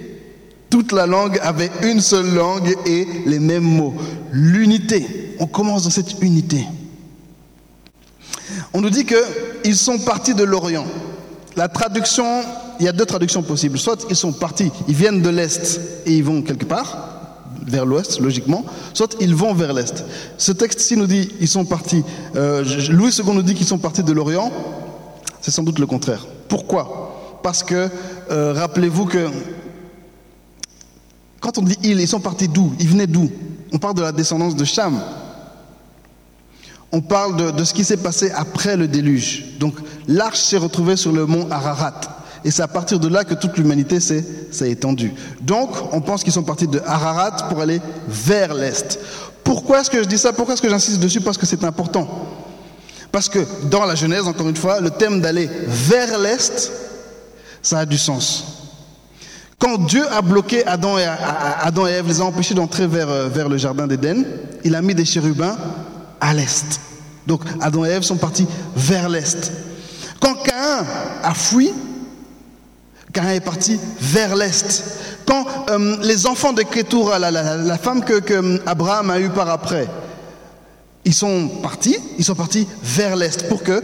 [0.72, 3.92] Toute la langue avait une seule langue et les mêmes mots.
[4.30, 5.36] L'unité.
[5.38, 6.66] On commence dans cette unité.
[8.72, 10.86] On nous dit qu'ils sont partis de l'Orient.
[11.56, 12.24] La traduction,
[12.80, 13.78] il y a deux traductions possibles.
[13.78, 18.18] Soit ils sont partis, ils viennent de l'Est et ils vont quelque part, vers l'Ouest,
[18.20, 18.64] logiquement.
[18.94, 20.06] Soit ils vont vers l'Est.
[20.38, 22.02] Ce texte-ci nous dit ils sont partis.
[22.34, 24.50] Euh, Louis II nous dit qu'ils sont partis de l'Orient.
[25.42, 26.26] C'est sans doute le contraire.
[26.48, 27.40] Pourquoi?
[27.42, 27.90] Parce que,
[28.30, 29.28] euh, rappelez-vous que
[31.42, 32.72] quand on dit ils, ils sont partis d'où?
[32.78, 33.30] Ils venaient d'où?
[33.72, 34.98] On parle de la descendance de Cham.
[36.92, 39.56] On parle de, ce qui s'est passé après le déluge.
[39.58, 39.74] Donc
[40.06, 42.00] l'arche s'est retrouvée sur le mont Ararat.
[42.44, 44.24] Et c'est à partir de là que toute l'humanité s'est
[44.70, 45.12] étendue.
[45.40, 48.98] Donc on pense qu'ils sont partis de Ararat pour aller vers l'Est.
[49.42, 50.32] Pourquoi est-ce que je dis ça?
[50.32, 51.20] Pourquoi est-ce que j'insiste dessus?
[51.20, 52.08] Parce que c'est important.
[53.10, 56.70] Parce que dans la Genèse, encore une fois, le thème d'aller vers l'Est,
[57.62, 58.61] ça a du sens.
[59.62, 61.02] Quand Dieu a bloqué Adam et,
[61.92, 64.24] Ève, les a empêchés d'entrer vers, euh, vers le jardin d'Éden,
[64.64, 65.56] il a mis des chérubins
[66.20, 66.80] à l'est.
[67.28, 69.52] Donc Adam et Ève sont partis vers l'est.
[70.18, 70.84] Quand Caïn
[71.22, 71.70] a fui,
[73.12, 74.82] Caïn est parti vers l'est.
[75.26, 79.30] Quand euh, les enfants de Kétoura, la, la, femme que, que euh, Abraham a eue
[79.30, 79.86] par après,
[81.04, 83.80] ils sont partis, ils sont partis vers l'est pour que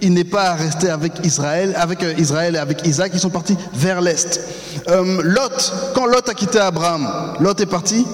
[0.00, 3.56] il n'est pas resté avec Israël, avec euh, Israël et avec Isaac, ils sont partis
[3.74, 4.40] vers l'est.
[4.88, 7.08] Euh, Lot, quand Lot a quitté Abraham,
[7.40, 8.06] Lot est parti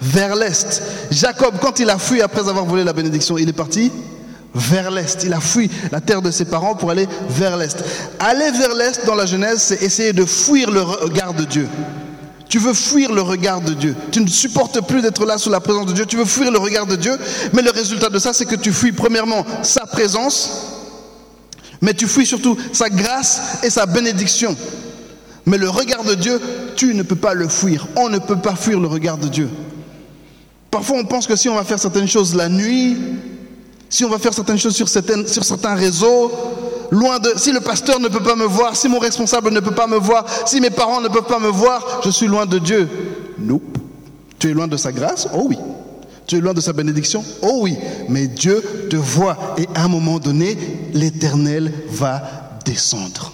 [0.00, 0.82] vers l'est.
[1.10, 3.90] Jacob, quand il a fui après avoir volé la bénédiction, il est parti
[4.54, 5.22] vers l'est.
[5.24, 7.84] Il a fui la terre de ses parents pour aller vers l'est.
[8.18, 11.68] Aller vers l'est dans la Genèse, c'est essayer de fuir le regard de Dieu.
[12.48, 13.96] Tu veux fuir le regard de Dieu.
[14.12, 16.06] Tu ne supportes plus d'être là sous la présence de Dieu.
[16.06, 17.18] Tu veux fuir le regard de Dieu.
[17.52, 20.75] Mais le résultat de ça, c'est que tu fuis premièrement sa présence
[21.86, 24.56] mais tu fuis surtout sa grâce et sa bénédiction.
[25.46, 26.40] Mais le regard de Dieu,
[26.74, 27.86] tu ne peux pas le fuir.
[27.94, 29.48] On ne peut pas fuir le regard de Dieu.
[30.68, 32.96] Parfois, on pense que si on va faire certaines choses la nuit,
[33.88, 36.32] si on va faire certaines choses sur, certains réseaux,
[36.90, 39.70] loin de, si le pasteur ne peut pas me voir, si mon responsable ne peut
[39.70, 42.58] pas me voir, si mes parents ne peuvent pas me voir, je suis loin de
[42.58, 42.88] Dieu.
[43.38, 43.60] Non.
[44.40, 45.28] Tu es loin de sa grâce?
[45.32, 45.56] Oh oui.
[46.26, 47.24] Tu es loin de sa bénédiction?
[47.42, 47.76] Oh oui,
[48.08, 50.56] mais Dieu te voit et à un moment donné,
[50.92, 53.32] l'Éternel va descendre.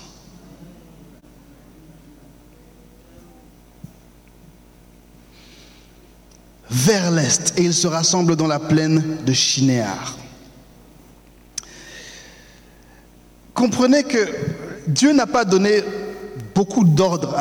[6.70, 10.16] Vers l'est, et ils se rassemblent dans la plaine de Chinéar.
[13.54, 14.28] Comprenez que
[14.86, 15.82] Dieu n'a pas donné
[16.54, 17.34] beaucoup d'ordre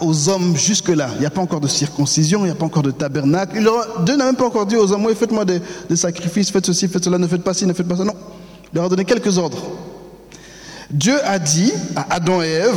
[0.00, 1.10] aux hommes jusque-là.
[1.14, 3.58] Il n'y a pas encore de circoncision, il n'y a pas encore de tabernacle.
[4.04, 5.60] Dieu n'a même pas encore dit aux hommes, faites-moi des,
[5.96, 8.04] sacrifices, faites ceci, faites cela, ne faites pas ci, ne faites pas ça.
[8.04, 8.14] Non,
[8.72, 9.62] il leur a donné quelques ordres.
[10.90, 12.76] Dieu a dit à Adam et Ève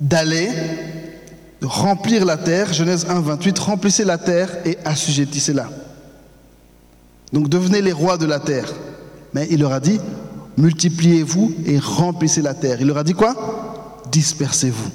[0.00, 0.48] d'aller
[1.62, 5.68] remplir la terre, Genèse 1, 28, remplissez la terre et assujettissez-la.
[7.32, 8.72] Donc devenez les rois de la terre.
[9.34, 10.00] Mais il leur a dit,
[10.58, 12.80] multipliez-vous et remplissez la terre.
[12.80, 14.02] Il leur a dit quoi?
[14.10, 14.90] Dispersez-vous.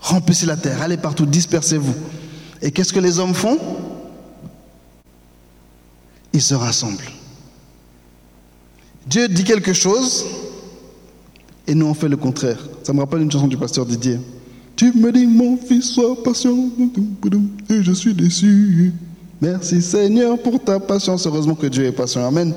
[0.00, 1.94] Remplissez la terre, allez partout, dispersez-vous.
[2.62, 3.58] Et qu'est-ce que les hommes font?
[6.32, 7.10] Ils se rassemblent.
[9.06, 10.24] Dieu dit quelque chose
[11.66, 12.58] et nous on fait le contraire.
[12.84, 14.18] Ça me rappelle une chanson du pasteur Didier.
[14.76, 16.56] Tu me dis, mon fils, sois patient,
[17.68, 18.94] et je suis déçu.
[19.40, 21.26] Merci Seigneur pour ta patience.
[21.26, 22.26] Heureusement que Dieu est patient.
[22.26, 22.54] Amen.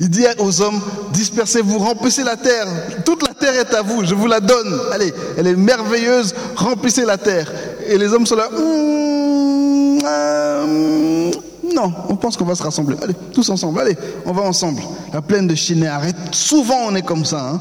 [0.00, 0.80] Il dit aux hommes,
[1.12, 2.66] dispersez-vous, remplissez la terre.
[3.04, 4.80] Toute la terre est à vous, je vous la donne.
[4.92, 7.52] Allez, elle est merveilleuse, remplissez la terre.
[7.88, 11.30] Et les hommes sont là, hum, hum,
[11.74, 12.96] non, on pense qu'on va se rassembler.
[13.02, 14.80] Allez, tous ensemble, allez, on va ensemble.
[15.12, 16.16] La plaine de Chine arrête.
[16.30, 17.40] Souvent on est comme ça.
[17.40, 17.60] Hein.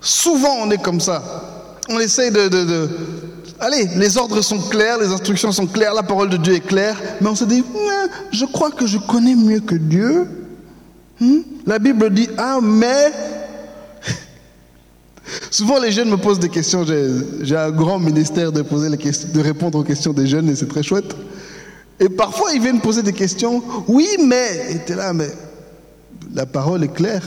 [0.00, 1.22] Souvent on est comme ça.
[1.88, 2.88] On essaye de, de,
[3.60, 6.96] Allez, les ordres sont clairs, les instructions sont claires, la parole de Dieu est claire,
[7.20, 7.64] mais on se dit,
[8.30, 10.28] je crois que je connais mieux que Dieu.
[11.20, 11.40] Hmm?
[11.66, 13.12] La Bible dit, ah, mais...
[15.50, 16.84] Souvent, les jeunes me posent des questions.
[17.42, 20.56] J'ai un grand ministère de, poser les questions, de répondre aux questions des jeunes et
[20.56, 21.14] c'est très chouette.
[22.00, 23.62] Et parfois, ils viennent poser des questions.
[23.88, 24.80] Oui, mais.
[24.88, 25.28] Et es là, mais
[26.34, 27.22] la parole est claire.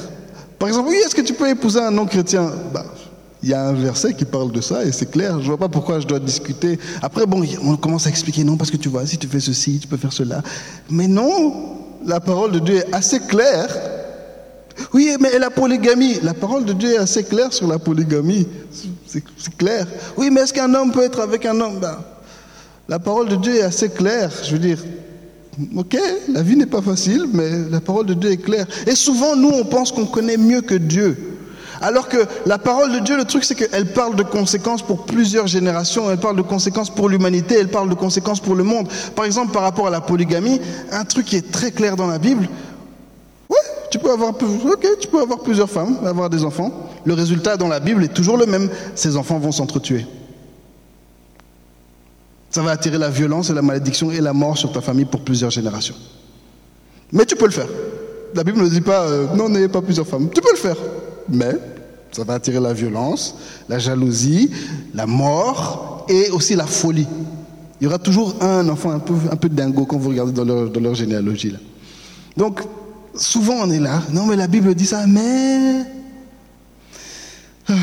[0.57, 2.51] Par exemple, oui, est-ce que tu peux épouser un non-chrétien?
[2.73, 2.85] Bah,
[3.43, 5.33] Il y a un verset qui parle de ça et c'est clair.
[5.39, 6.79] Je ne vois pas pourquoi je dois discuter.
[7.01, 9.79] Après, bon, on commence à expliquer non, parce que tu vois, si tu fais ceci,
[9.79, 10.41] tu peux faire cela.
[10.89, 13.75] Mais non, la parole de Dieu est assez claire.
[14.93, 18.47] Oui, mais la polygamie, la parole de Dieu est assez claire sur la polygamie.
[19.05, 19.23] C'est
[19.57, 19.85] clair.
[20.17, 21.79] Oui, mais est-ce qu'un homme peut être avec un homme?
[21.79, 21.99] Bah,
[22.87, 24.31] La parole de Dieu est assez claire.
[24.43, 24.79] Je veux dire,
[25.75, 25.97] ok,
[26.29, 28.65] la vie n'est pas facile, mais la parole de Dieu est claire.
[28.87, 31.17] Et souvent, nous, on pense qu'on connaît mieux que Dieu.
[31.81, 35.47] Alors que la parole de Dieu, le truc, c'est qu'elle parle de conséquences pour plusieurs
[35.47, 38.87] générations, elle parle de conséquences pour l'humanité, elle parle de conséquences pour le monde.
[39.15, 42.19] Par exemple, par rapport à la polygamie, un truc qui est très clair dans la
[42.19, 42.47] Bible,
[43.49, 43.57] ouais,
[43.89, 46.71] tu peux avoir, tu peux avoir plusieurs femmes, avoir des enfants.
[47.03, 50.05] Le résultat dans la Bible est toujours le même, ces enfants vont s'entretuer.
[52.51, 55.21] Ça va attirer la violence et la malédiction et la mort sur ta famille pour
[55.21, 55.95] plusieurs générations.
[57.11, 57.67] Mais tu peux le faire.
[58.35, 60.29] La Bible ne dit pas, euh, non, n'ayez pas plusieurs femmes.
[60.29, 60.75] Tu peux le faire.
[61.27, 61.57] Mais
[62.11, 63.35] ça va attirer la violence,
[63.69, 64.51] la jalousie,
[64.93, 67.07] la mort et aussi la folie.
[67.79, 70.81] Il y aura toujours un enfant un peu, dingo quand vous regardez dans leur, dans
[70.81, 71.51] leur généalogie.
[71.51, 71.59] Là.
[72.37, 72.61] Donc,
[73.15, 75.83] souvent on est là, non mais la Bible dit ça, mais...
[77.67, 77.73] Ah.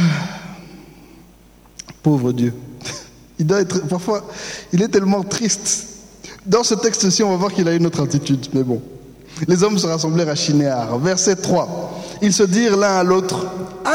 [2.03, 2.55] Pauvre Dieu.
[3.39, 4.27] Il doit être, parfois,
[4.73, 5.87] il est tellement triste.
[6.45, 8.83] Dans ce texte-ci, on va voir qu'il a une autre attitude, mais bon.
[9.47, 10.99] Les hommes se rassemblèrent à Chinéar.
[10.99, 12.03] Verset 3.
[12.23, 13.47] Ils se dirent l'un à l'autre,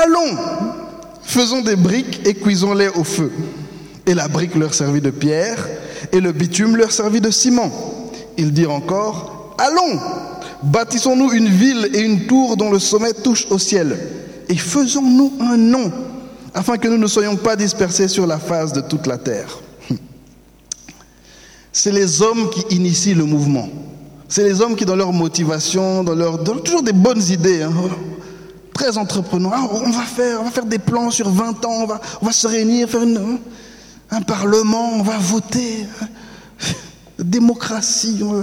[0.03, 0.37] allons,
[1.23, 3.31] faisons des briques et cuisons-les au feu.
[4.05, 5.67] Et la brique leur servit de pierre,
[6.11, 7.71] et le bitume leur servit de ciment.
[8.37, 9.99] Ils dirent encore, allons,
[10.63, 13.97] bâtissons-nous une ville et une tour dont le sommet touche au ciel,
[14.49, 15.91] et faisons-nous un nom,
[16.53, 19.59] afin que nous ne soyons pas dispersés sur la face de toute la terre.
[21.71, 23.69] C'est les hommes qui initient le mouvement.
[24.27, 27.71] C'est les hommes qui, dans leur motivation, dans leur, toujours des bonnes idées, hein,
[28.73, 29.51] très entreprenants.
[29.53, 32.25] Ah, on va faire, on va faire des plans sur 20 ans, on va, on
[32.25, 33.01] va se réunir, faire
[34.11, 35.85] un parlement, on va voter,
[37.19, 38.21] démocratie.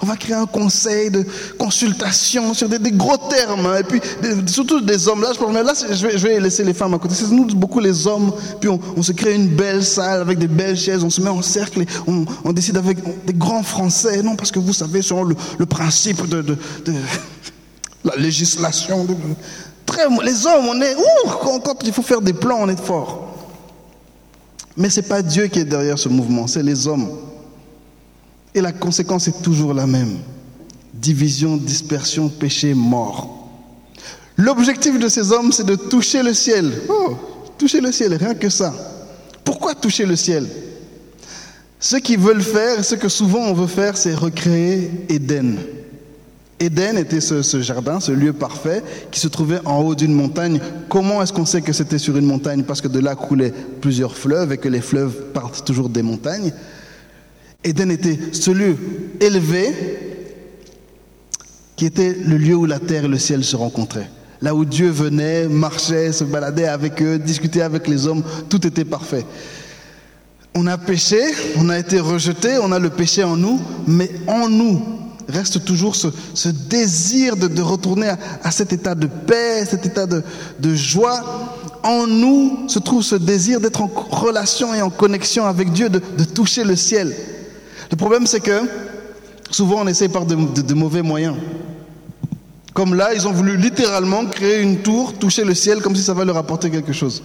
[0.00, 1.24] On va, créer un conseil de
[1.58, 4.00] consultation sur des, gros termes, hein, et puis
[4.46, 5.22] surtout des hommes.
[5.22, 5.72] Là, je, là
[6.16, 7.14] je vais laisser les femmes à côté.
[7.14, 10.76] C'est nous beaucoup les hommes, puis on, se crée une belle salle avec des belles
[10.76, 14.50] chaises, on se met en cercle, et on, décide avec des grands Français, non, parce
[14.50, 16.56] que vous savez, selon le, principe de,
[18.04, 19.06] la législation.
[19.86, 23.36] très, les hommes, on est, ouh, quand, il faut faire des plans, on est fort.
[24.76, 27.08] Mais ce n'est pas Dieu qui est derrière ce mouvement, c'est les hommes.
[28.54, 30.18] Et la conséquence est toujours la même.
[30.92, 33.48] Division, dispersion, péché, mort.
[34.36, 36.72] L'objectif de ces hommes, c'est de toucher le ciel.
[36.88, 37.16] Oh,
[37.58, 38.74] toucher le ciel, rien que ça.
[39.44, 40.48] Pourquoi toucher le ciel?
[41.78, 45.56] Ce qu'ils veulent faire, ce que souvent on veut faire, c'est recréer Éden.
[46.62, 50.60] Éden était ce, jardin, ce lieu parfait qui se trouvait en haut d'une montagne.
[50.88, 52.62] Comment est-ce qu'on sait que c'était sur une montagne?
[52.62, 56.52] Parce que de là coulaient plusieurs fleuves et que les fleuves partent toujours des montagnes.
[57.64, 58.76] Éden était ce lieu
[59.20, 59.74] élevé
[61.74, 64.08] qui était le lieu où la terre et le ciel se rencontraient.
[64.40, 68.84] Là où Dieu venait, marchait, se baladait avec eux, discutait avec les hommes, tout était
[68.84, 69.26] parfait.
[70.54, 71.22] On a péché,
[71.56, 75.96] on a été rejeté, on a le péché en nous, mais en nous reste toujours
[75.96, 78.10] ce, désir de, retourner
[78.42, 81.20] à, cet état de paix, cet état de, joie.
[81.84, 86.24] En nous se trouve ce désir d'être en relation et en connexion avec Dieu, de
[86.24, 87.14] toucher le ciel.
[87.92, 88.62] Le problème, c'est que
[89.50, 91.36] souvent on essaie par de, mauvais moyens.
[92.72, 96.14] Comme là, ils ont voulu littéralement créer une tour, toucher le ciel comme si ça
[96.14, 97.22] va leur apporter quelque chose.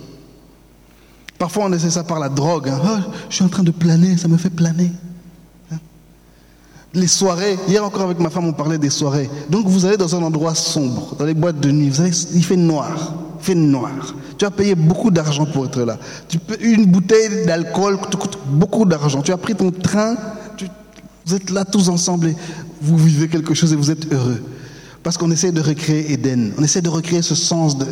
[1.40, 2.68] Parfois, on essaie ça par la drogue.
[2.68, 2.82] Hein.
[2.84, 4.92] Oh, je suis en train de planer, ça me fait planer.
[6.98, 9.30] Les soirées, hier encore avec ma femme, on parlait des soirées.
[9.52, 11.94] Donc vous allez dans un endroit sombre, dans les boîtes de nuit,
[12.34, 14.16] il fait noir, il fait noir.
[14.36, 16.00] Tu as payé beaucoup d'argent pour être là.
[16.28, 19.22] Tu une bouteille d'alcool te coûte beaucoup d'argent.
[19.22, 20.16] Tu as pris ton train,
[21.24, 22.36] vous êtes là tous ensemble et
[22.82, 24.42] vous vivez quelque chose et vous êtes heureux.
[25.04, 27.86] Parce qu'on essaie de recréer Éden, on essaie de recréer ce sens de,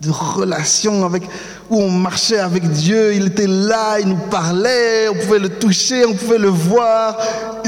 [0.00, 1.24] de relation avec,
[1.70, 6.04] où on marchait avec Dieu, il était là, il nous parlait, on pouvait le toucher,
[6.04, 7.16] on pouvait le voir.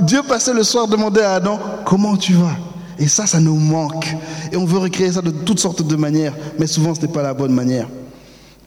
[0.03, 2.57] Dieu passait le soir demander à Adam, comment tu vas?
[2.99, 4.15] Et ça, ça nous manque.
[4.53, 7.23] Et on veut recréer ça de toutes sortes de manières, mais souvent ce n'est pas
[7.23, 7.89] la bonne manière.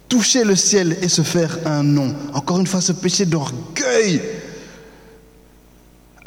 [0.09, 2.13] Toucher le ciel et se faire un nom.
[2.33, 4.21] Encore une fois, ce péché d'orgueil.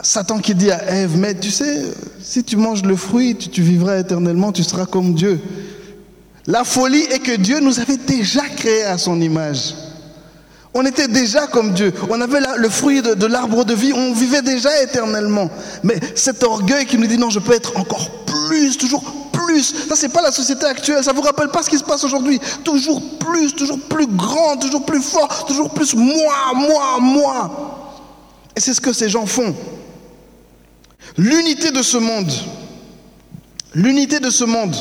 [0.00, 1.82] Satan qui dit à Ève, mais tu sais,
[2.20, 5.40] si tu manges le fruit, tu vivras éternellement, tu seras comme Dieu.
[6.46, 9.74] La folie est que Dieu nous avait déjà créés à son image.
[10.74, 11.92] On était déjà comme Dieu.
[12.10, 13.92] On avait le fruit de, l'arbre de vie.
[13.94, 15.50] On vivait déjà éternellement.
[15.82, 19.74] Mais cet orgueil qui nous dit non, je peux être encore plus, toujours plus.
[19.88, 21.02] Ça, c'est pas la société actuelle.
[21.02, 22.38] Ça vous rappelle pas ce qui se passe aujourd'hui.
[22.62, 28.02] Toujours plus, toujours plus grand, toujours plus fort, toujours plus moi, moi, moi.
[28.54, 29.54] Et c'est ce que ces gens font.
[31.16, 32.30] L'unité de ce monde.
[33.74, 34.76] L'unité de ce monde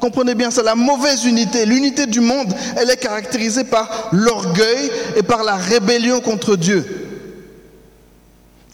[0.00, 5.22] Comprenez bien ça, la mauvaise unité, l'unité du monde, elle est caractérisée par l'orgueil et
[5.22, 6.84] par la rébellion contre Dieu.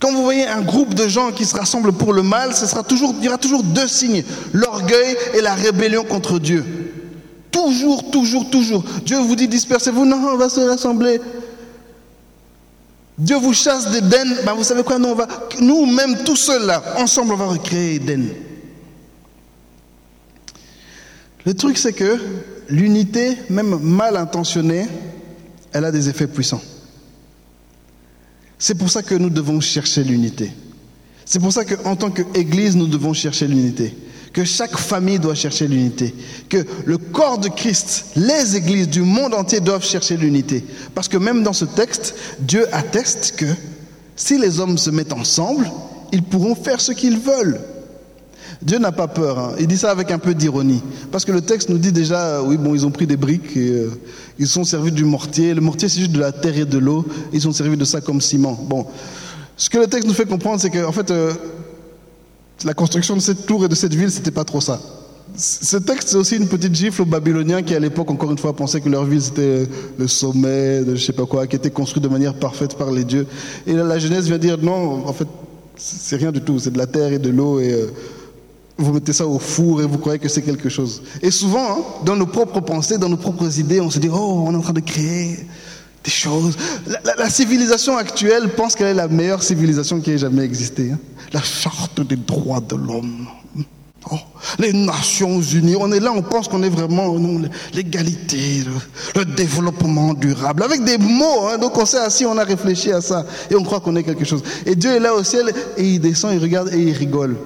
[0.00, 2.82] Quand vous voyez un groupe de gens qui se rassemblent pour le mal, ce sera
[2.82, 6.64] toujours, il y aura toujours deux signes, l'orgueil et la rébellion contre Dieu.
[7.52, 8.82] Toujours, toujours, toujours.
[9.04, 11.20] Dieu vous dit dispersez-vous, non, on va se rassembler.
[13.16, 15.28] Dieu vous chasse d'Éden, ben vous savez quoi, nous, on va,
[15.60, 18.28] nous-mêmes, tous seuls là, ensemble, on va recréer Éden.
[21.44, 22.18] Le truc, c'est que
[22.68, 24.86] l'unité, même mal intentionnée,
[25.72, 26.62] elle a des effets puissants.
[28.58, 30.52] C'est pour ça que nous devons chercher l'unité.
[31.24, 33.94] C'est pour ça qu'en tant qu'Église, nous devons chercher l'unité.
[34.32, 36.14] Que chaque famille doit chercher l'unité.
[36.48, 40.64] Que le corps de Christ, les églises du monde entier doivent chercher l'unité.
[40.94, 43.46] Parce que même dans ce texte, Dieu atteste que
[44.16, 45.70] si les hommes se mettent ensemble,
[46.12, 47.60] ils pourront faire ce qu'ils veulent.
[48.62, 49.38] Dieu n'a pas peur.
[49.38, 49.52] Hein.
[49.58, 50.82] Il dit ça avec un peu d'ironie.
[51.10, 53.56] Parce que le texte nous dit déjà, euh, oui, bon, ils ont pris des briques
[53.56, 53.90] et euh,
[54.38, 55.52] ils sont servis du mortier.
[55.54, 57.04] Le mortier, c'est juste de la terre et de l'eau.
[57.32, 58.58] Ils ont servi de ça comme ciment.
[58.68, 58.86] Bon.
[59.56, 61.32] Ce que le texte nous fait comprendre, c'est qu'en fait, euh,
[62.64, 64.80] la construction de cette tour et de cette ville, c'était pas trop ça.
[65.36, 68.54] Ce texte, c'est aussi une petite gifle aux Babyloniens qui, à l'époque, encore une fois,
[68.54, 69.66] pensaient que leur ville, c'était
[69.98, 73.04] le sommet de je sais pas quoi, qui était construit de manière parfaite par les
[73.04, 73.26] dieux.
[73.66, 75.26] Et la Genèse vient dire, non, en fait,
[75.76, 76.58] c'est rien du tout.
[76.58, 77.88] C'est de la terre et de l'eau et
[78.78, 81.02] vous mettez ça au four et vous croyez que c'est quelque chose.
[81.20, 84.44] Et souvent, hein, dans nos propres pensées, dans nos propres idées, on se dit, oh,
[84.46, 85.46] on est en train de créer
[86.02, 86.56] des choses.
[87.18, 90.92] La, civilisation actuelle pense qu'elle est la meilleure civilisation qui ait jamais existé.
[90.92, 90.98] Hein.
[91.32, 93.26] La charte des droits de l'homme.
[94.10, 94.16] Oh,
[94.58, 97.14] les Nations Unies, on est là, on pense qu'on est vraiment
[97.72, 98.64] l'égalité,
[99.14, 101.46] le, développement durable, avec des mots.
[101.46, 104.02] Hein, donc on s'est assis, on a réfléchi à ça et on croit qu'on est
[104.02, 104.42] quelque chose.
[104.66, 107.36] Et Dieu est là au ciel et il descend, il regarde et il rigole.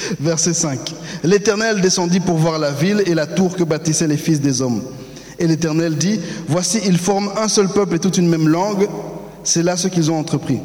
[0.20, 0.94] Verset 5.
[1.24, 4.82] L'Éternel descendit pour voir la ville et la tour que bâtissaient les fils des hommes.
[5.38, 8.88] Et l'Éternel dit, Voici, ils forment un seul peuple et toute une même langue.
[9.44, 10.60] C'est là ce qu'ils ont entrepris.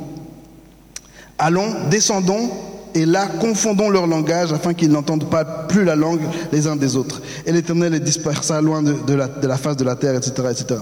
[1.39, 2.49] Allons, descendons,
[2.93, 6.95] et là, confondons leur langage afin qu'ils n'entendent pas plus la langue les uns des
[6.95, 7.21] autres.
[7.45, 10.81] Et l'Éternel les dispersa loin de, la, de la face de la terre, etc., etc.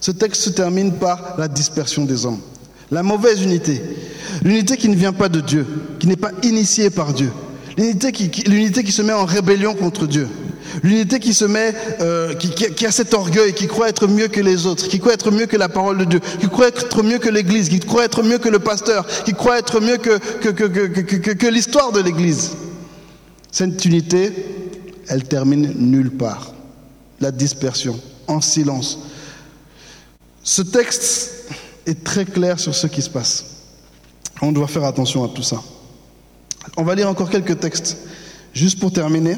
[0.00, 2.40] Ce texte se termine par la dispersion des hommes.
[2.90, 3.82] La mauvaise unité.
[4.42, 5.66] L'unité qui ne vient pas de Dieu,
[5.98, 7.30] qui n'est pas initiée par Dieu.
[7.76, 10.28] L'unité qui, se met en rébellion contre Dieu.
[10.82, 14.66] L'unité qui se met, euh, qui, a cet orgueil, qui croit être mieux que les
[14.66, 17.28] autres, qui croit être mieux que la parole de Dieu, qui croit être mieux que
[17.28, 21.46] l'Église, qui croit être mieux que le pasteur, qui croit être mieux que, que, que
[21.46, 22.52] l'histoire de l'Église.
[23.50, 24.32] Cette unité,
[25.08, 26.54] elle termine nulle part.
[27.20, 29.00] La dispersion, en silence.
[30.42, 31.48] Ce texte
[31.86, 33.44] est très clair sur ce qui se passe.
[34.40, 35.60] On doit faire attention à tout ça.
[36.76, 37.96] On va lire encore quelques textes,
[38.52, 39.36] juste pour terminer.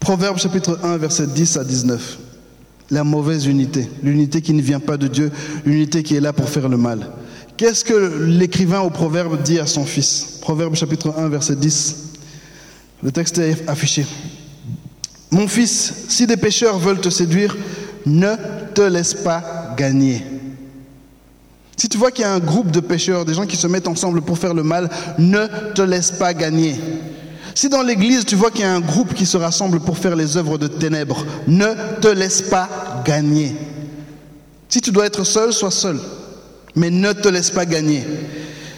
[0.00, 2.18] Proverbe chapitre 1, verset 10 à 19.
[2.90, 5.30] La mauvaise unité, l'unité qui ne vient pas de Dieu,
[5.64, 7.10] l'unité qui est là pour faire le mal.
[7.56, 10.38] Qu'est-ce que l'écrivain au Proverbe dit à son fils?
[10.40, 11.96] Proverbe chapitre 1, verset 10.
[13.02, 14.04] Le texte est affiché.
[15.30, 17.56] Mon fils, si des pécheurs veulent te séduire,
[18.04, 18.34] ne
[18.74, 20.22] te laisse pas gagner.
[21.82, 23.88] Si tu vois qu'il y a un groupe de pécheurs, des gens qui se mettent
[23.88, 26.76] ensemble pour faire le mal, ne te laisse pas gagner.
[27.56, 30.14] Si dans l'église tu vois qu'il y a un groupe qui se rassemble pour faire
[30.14, 31.66] les œuvres de ténèbres, ne
[32.00, 33.56] te laisse pas gagner.
[34.68, 35.98] Si tu dois être seul, sois seul.
[36.76, 38.04] Mais ne te laisse pas gagner.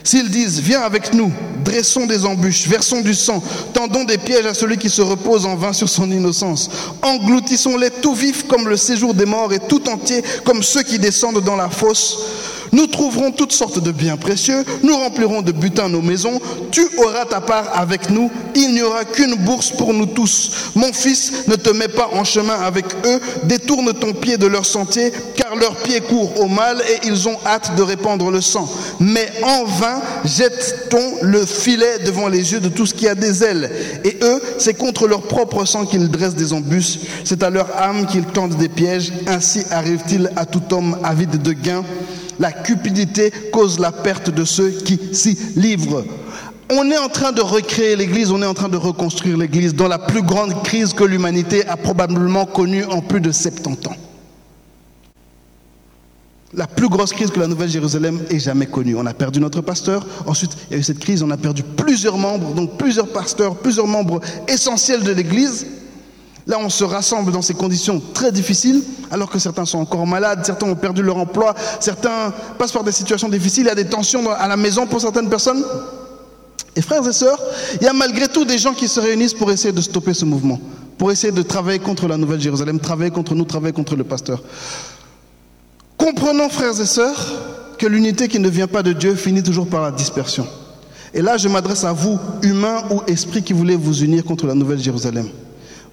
[0.02, 1.30] S'ils disent, viens avec nous,
[1.64, 3.42] dressons des embûches, versons du sang,
[3.72, 6.70] tendons des pièges à celui qui se repose en vain sur son innocence,
[7.02, 11.42] engloutissons-les tout vifs comme le séjour des morts et tout entier comme ceux qui descendent
[11.42, 12.18] dans la fosse.
[12.74, 16.40] Nous trouverons toutes sortes de biens précieux, nous remplirons de butin nos maisons,
[16.72, 20.50] tu auras ta part avec nous, il n'y aura qu'une bourse pour nous tous.
[20.74, 24.66] Mon fils, ne te mets pas en chemin avec eux, détourne ton pied de leur
[24.66, 28.68] sentier, car leur pied court au mal et ils ont hâte de répandre le sang.
[28.98, 33.42] Mais en vain jette-t-on le filet devant les yeux de tout ce qui a des
[33.42, 33.70] ailes.
[34.04, 38.06] Et eux, c'est contre leur propre sang qu'ils dressent des embûches, c'est à leur âme
[38.06, 41.84] qu'ils tendent des pièges, ainsi arrive-t-il à tout homme avide de gain.
[42.40, 46.04] La cupidité cause la perte de ceux qui s'y livrent.
[46.70, 49.86] On est en train de recréer l'Église, on est en train de reconstruire l'Église dans
[49.86, 53.96] la plus grande crise que l'humanité a probablement connue en plus de 70 ans.
[56.56, 58.94] La plus grosse crise que la Nouvelle-Jérusalem ait jamais connue.
[58.96, 61.62] On a perdu notre pasteur, ensuite il y a eu cette crise, on a perdu
[61.62, 65.66] plusieurs membres, donc plusieurs pasteurs, plusieurs membres essentiels de l'Église.
[66.46, 70.44] Là, on se rassemble dans ces conditions très difficiles, alors que certains sont encore malades,
[70.44, 73.86] certains ont perdu leur emploi, certains passent par des situations difficiles, il y a des
[73.86, 75.64] tensions à la maison pour certaines personnes.
[76.76, 77.38] Et frères et sœurs,
[77.80, 80.24] il y a malgré tout des gens qui se réunissent pour essayer de stopper ce
[80.24, 80.60] mouvement,
[80.98, 84.42] pour essayer de travailler contre la Nouvelle Jérusalem, travailler contre nous, travailler contre le pasteur.
[85.96, 89.82] Comprenons, frères et sœurs, que l'unité qui ne vient pas de Dieu finit toujours par
[89.82, 90.46] la dispersion.
[91.12, 94.54] Et là, je m'adresse à vous, humains ou esprits qui voulez vous unir contre la
[94.54, 95.28] Nouvelle Jérusalem.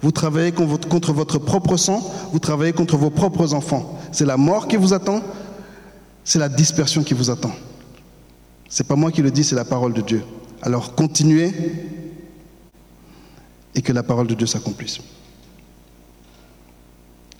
[0.02, 4.00] Vous travaillez contre votre propre sang, vous travaillez contre vos propres enfants.
[4.10, 5.22] C'est la mort qui vous attend,
[6.24, 7.52] c'est la dispersion qui vous attend.
[8.68, 10.24] C'est pas moi qui le dis, c'est la parole de Dieu.
[10.60, 11.52] Alors continuez
[13.74, 14.98] et que la parole de Dieu s'accomplisse.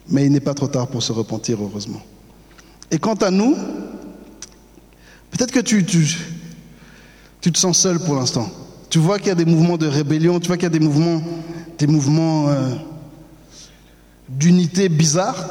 [0.09, 2.01] Mais il n'est pas trop tard pour se repentir, heureusement.
[2.93, 3.57] Et quant à nous,
[5.31, 6.07] peut-être que tu, tu,
[7.41, 8.49] tu te sens seul pour l'instant.
[8.91, 10.79] Tu vois qu'il y a des mouvements de rébellion, tu vois qu'il y a des
[10.79, 11.23] mouvements,
[11.79, 12.75] des mouvements euh,
[14.29, 15.49] d'unité bizarres.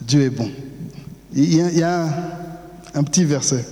[0.00, 0.48] Dieu est bon.
[1.34, 2.10] Il y a, il y a un,
[2.94, 3.66] un petit verset,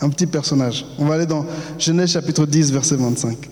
[0.00, 0.86] un petit personnage.
[0.98, 1.44] On va aller dans
[1.78, 3.50] Genèse chapitre 10, verset 25.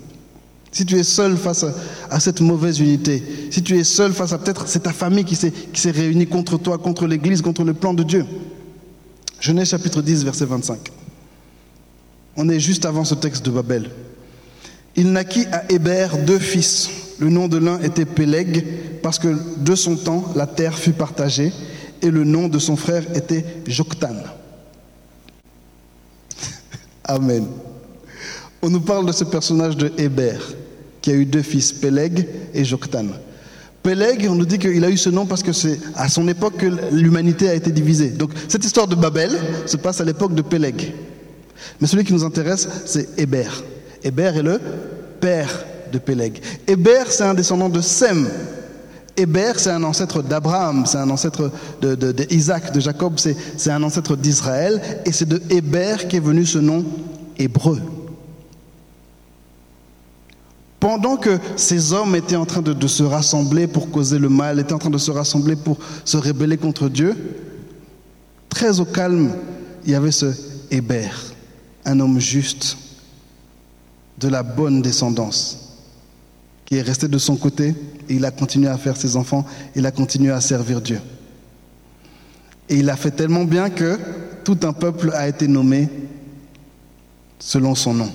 [0.76, 1.64] Si tu es seul face
[2.10, 5.34] à, cette mauvaise unité, si tu es seul face à peut-être c'est ta famille qui
[5.34, 8.26] s'est, réunie contre toi, contre l'Église, contre le plan de Dieu.
[9.40, 10.78] Genèse chapitre 10, verset 25.
[12.36, 13.88] On est juste avant ce texte de Babel.
[14.96, 16.90] Il naquit à Hébert deux fils.
[17.20, 21.54] Le nom de l'un était Péleg, parce que de son temps la terre fut partagée,
[22.02, 24.16] et le nom de son frère était Joktan.
[27.04, 27.46] Amen.
[28.60, 30.42] On nous parle de ce personnage de Hébert,
[31.06, 33.06] qui a eu deux fils, Péleg et Joktan.
[33.84, 36.56] Péleg, on nous dit qu'il a eu ce nom parce que c'est à son époque
[36.56, 38.08] que l'humanité a été divisée.
[38.08, 39.30] Donc cette histoire de Babel
[39.66, 40.92] se passe à l'époque de Péleg.
[41.80, 43.62] Mais celui qui nous intéresse, c'est Hébert.
[44.02, 44.60] Hébert est le
[45.20, 46.40] père de Péleg.
[46.66, 48.28] Hébert, c'est un descendant de Sem.
[49.16, 53.82] Hébert, c'est un ancêtre d'Abraham, c'est un ancêtre d'Isaac, de, de, de, Jacob, c'est un
[53.84, 56.84] ancêtre d'Israël, et c'est de Hébert qu'est venu ce nom
[57.38, 57.80] hébreu.
[60.86, 64.72] Pendant que ces hommes étaient en train de, se rassembler pour causer le mal, étaient
[64.72, 67.16] en train de se rassembler pour se rebeller contre Dieu,
[68.48, 69.32] très au calme,
[69.84, 70.26] il y avait ce
[70.70, 71.34] Hébert,
[71.84, 72.78] un homme juste,
[74.18, 75.74] de la bonne descendance,
[76.66, 77.74] qui est resté de son côté
[78.08, 81.00] et il a continué à faire ses enfants, il a continué à servir Dieu.
[82.68, 83.98] Et il a fait tellement bien que
[84.44, 85.88] tout un peuple a été nommé
[87.40, 88.12] selon son nom.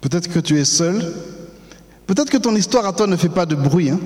[0.00, 1.04] Peut-être que tu es seul,
[2.06, 3.90] peut-être que ton histoire à toi ne fait pas de bruit.
[3.90, 4.00] Hein?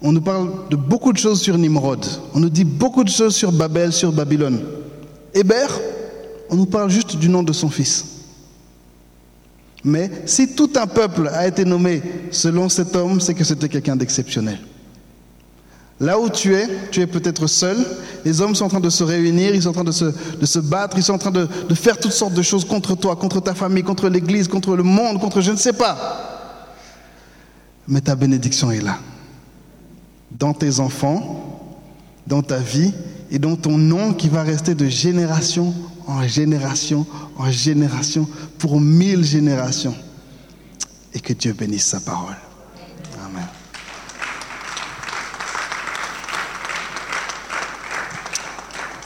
[0.00, 3.36] On nous parle de beaucoup de choses sur Nimrod, on nous dit beaucoup de choses
[3.36, 4.60] sur Babel, sur Babylone.
[5.32, 5.78] Hébert,
[6.50, 8.06] on nous parle juste du nom de son fils.
[9.84, 13.96] Mais si tout un peuple a été nommé selon cet homme, c'est que c'était quelqu'un
[13.96, 14.58] d'exceptionnel.
[16.02, 17.78] Là où tu es, tu es peut-être seul.
[18.24, 20.98] Les hommes sont en train de se réunir, ils sont en train de se, battre,
[20.98, 23.54] ils sont en train de, de, faire toutes sortes de choses contre toi, contre ta
[23.54, 25.96] famille, contre l'Église, contre le monde, contre je ne sais pas.
[27.86, 28.98] Mais ta bénédiction est là.
[30.32, 31.70] Dans tes enfants,
[32.26, 32.92] dans ta vie
[33.30, 35.72] et dans ton nom qui va rester de génération
[36.08, 38.28] en génération en génération
[38.58, 39.94] pour mille générations.
[41.14, 42.36] Et que Dieu bénisse sa parole.
[43.24, 43.46] Amen.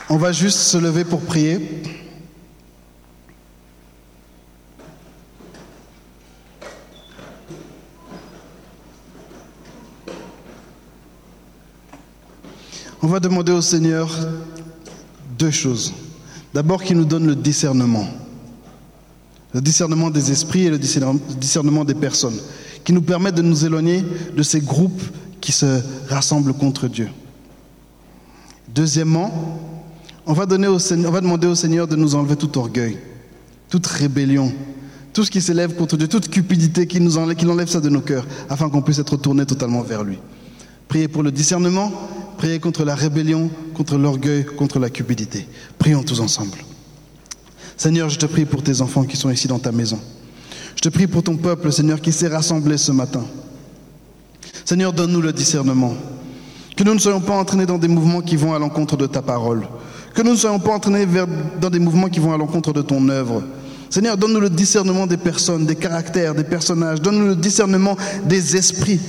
[0.09, 1.83] On va juste se lever pour prier.
[13.01, 14.09] On va demander au Seigneur
[15.37, 15.93] deux choses.
[16.53, 18.07] D'abord qu'il nous donne le discernement.
[19.53, 22.39] Le discernement des esprits et le discernement des personnes.
[22.85, 24.05] Qui nous permettent de nous éloigner
[24.35, 25.01] de ces groupes
[25.41, 27.09] qui se rassemblent contre Dieu.
[28.69, 29.76] Deuxièmement,
[30.27, 32.97] on va, demander au Seigneur de nous enlever tout orgueil,
[33.69, 34.51] toute rébellion,
[35.13, 38.01] tout ce qui s'élève contre Dieu, toute cupidité, qui nous enlève, enlève ça de nos
[38.01, 40.19] cœurs, afin qu'on puisse être tourné totalement vers lui.
[40.87, 41.91] Priez pour le discernement,
[42.37, 45.47] priez contre la rébellion, contre l'orgueil, contre la cupidité.
[45.79, 46.57] Prions tous ensemble.
[47.77, 49.99] Seigneur, je te prie pour tes enfants qui sont ici dans ta maison.
[50.75, 53.25] Je te prie pour ton peuple, Seigneur, qui s'est rassemblé ce matin.
[54.65, 55.95] Seigneur, donne-nous le discernement.
[56.75, 59.21] Que nous ne soyons pas entraînés dans des mouvements qui vont à l'encontre de ta
[59.21, 59.67] parole.
[60.17, 61.27] Que nous ne soyons pas entraînés vers,
[61.61, 63.43] dans des mouvements qui vont à l'encontre de ton œuvre.
[63.87, 66.99] Seigneur, donne-nous le discernement des personnes, des caractères, des personnages.
[66.99, 67.95] Donne-nous le discernement
[68.25, 68.99] des esprits.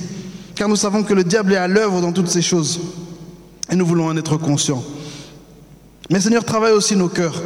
[0.53, 2.79] Car nous savons que le diable est à l'œuvre dans toutes ces choses.
[3.71, 4.83] Et nous voulons en être conscients.
[6.11, 7.41] Mais Seigneur, travaille aussi nos cœurs.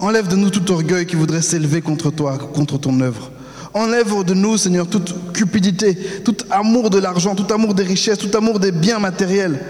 [0.00, 3.30] Enlève de nous tout orgueil qui voudrait s'élever contre toi, contre ton œuvre.
[3.74, 8.36] Enlève de nous, Seigneur, toute cupidité, tout amour de l'argent, tout amour des richesses, tout
[8.36, 9.60] amour des biens matériels.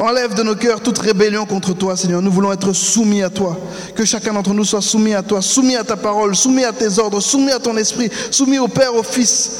[0.00, 2.22] Enlève de nos cœurs toute rébellion contre toi, Seigneur.
[2.22, 3.60] Nous voulons être soumis à toi.
[3.94, 6.98] Que chacun d'entre nous soit soumis à toi, soumis à ta parole, soumis à tes
[6.98, 9.50] ordres, soumis à ton esprit, soumis au Père, au Fils.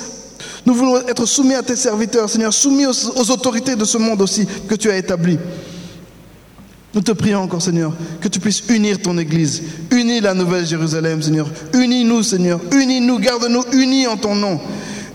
[0.65, 4.47] Nous voulons être soumis à tes serviteurs, Seigneur, soumis aux, autorités de ce monde aussi
[4.67, 5.39] que tu as établies.
[6.95, 11.21] Nous te prions encore, Seigneur, que tu puisses unir ton Église, unir la Nouvelle Jérusalem,
[11.21, 11.51] Seigneur.
[11.75, 12.61] Unis-nous, Seigneur.
[12.73, 14.59] Unis-nous, garde-nous unis en ton nom.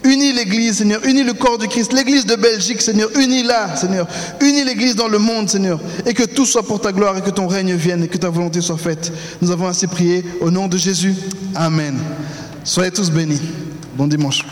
[0.06, 1.04] Unis l'Église, Seigneur.
[1.06, 1.92] Unis le corps du Christ.
[1.92, 3.10] L'Église de Belgique, Seigneur.
[3.18, 4.08] Unis-la, Seigneur.
[4.42, 5.80] Unis l'Église dans le monde, Seigneur.
[6.06, 8.30] Et que tout soit pour ta gloire et que ton règne vienne et que ta
[8.30, 9.12] volonté soit faite.
[9.42, 11.16] Nous avons ainsi prié au nom de Jésus.
[11.56, 11.98] Amen.
[12.64, 13.42] Soyez tous bénis.
[13.98, 14.44] Bon dimanche.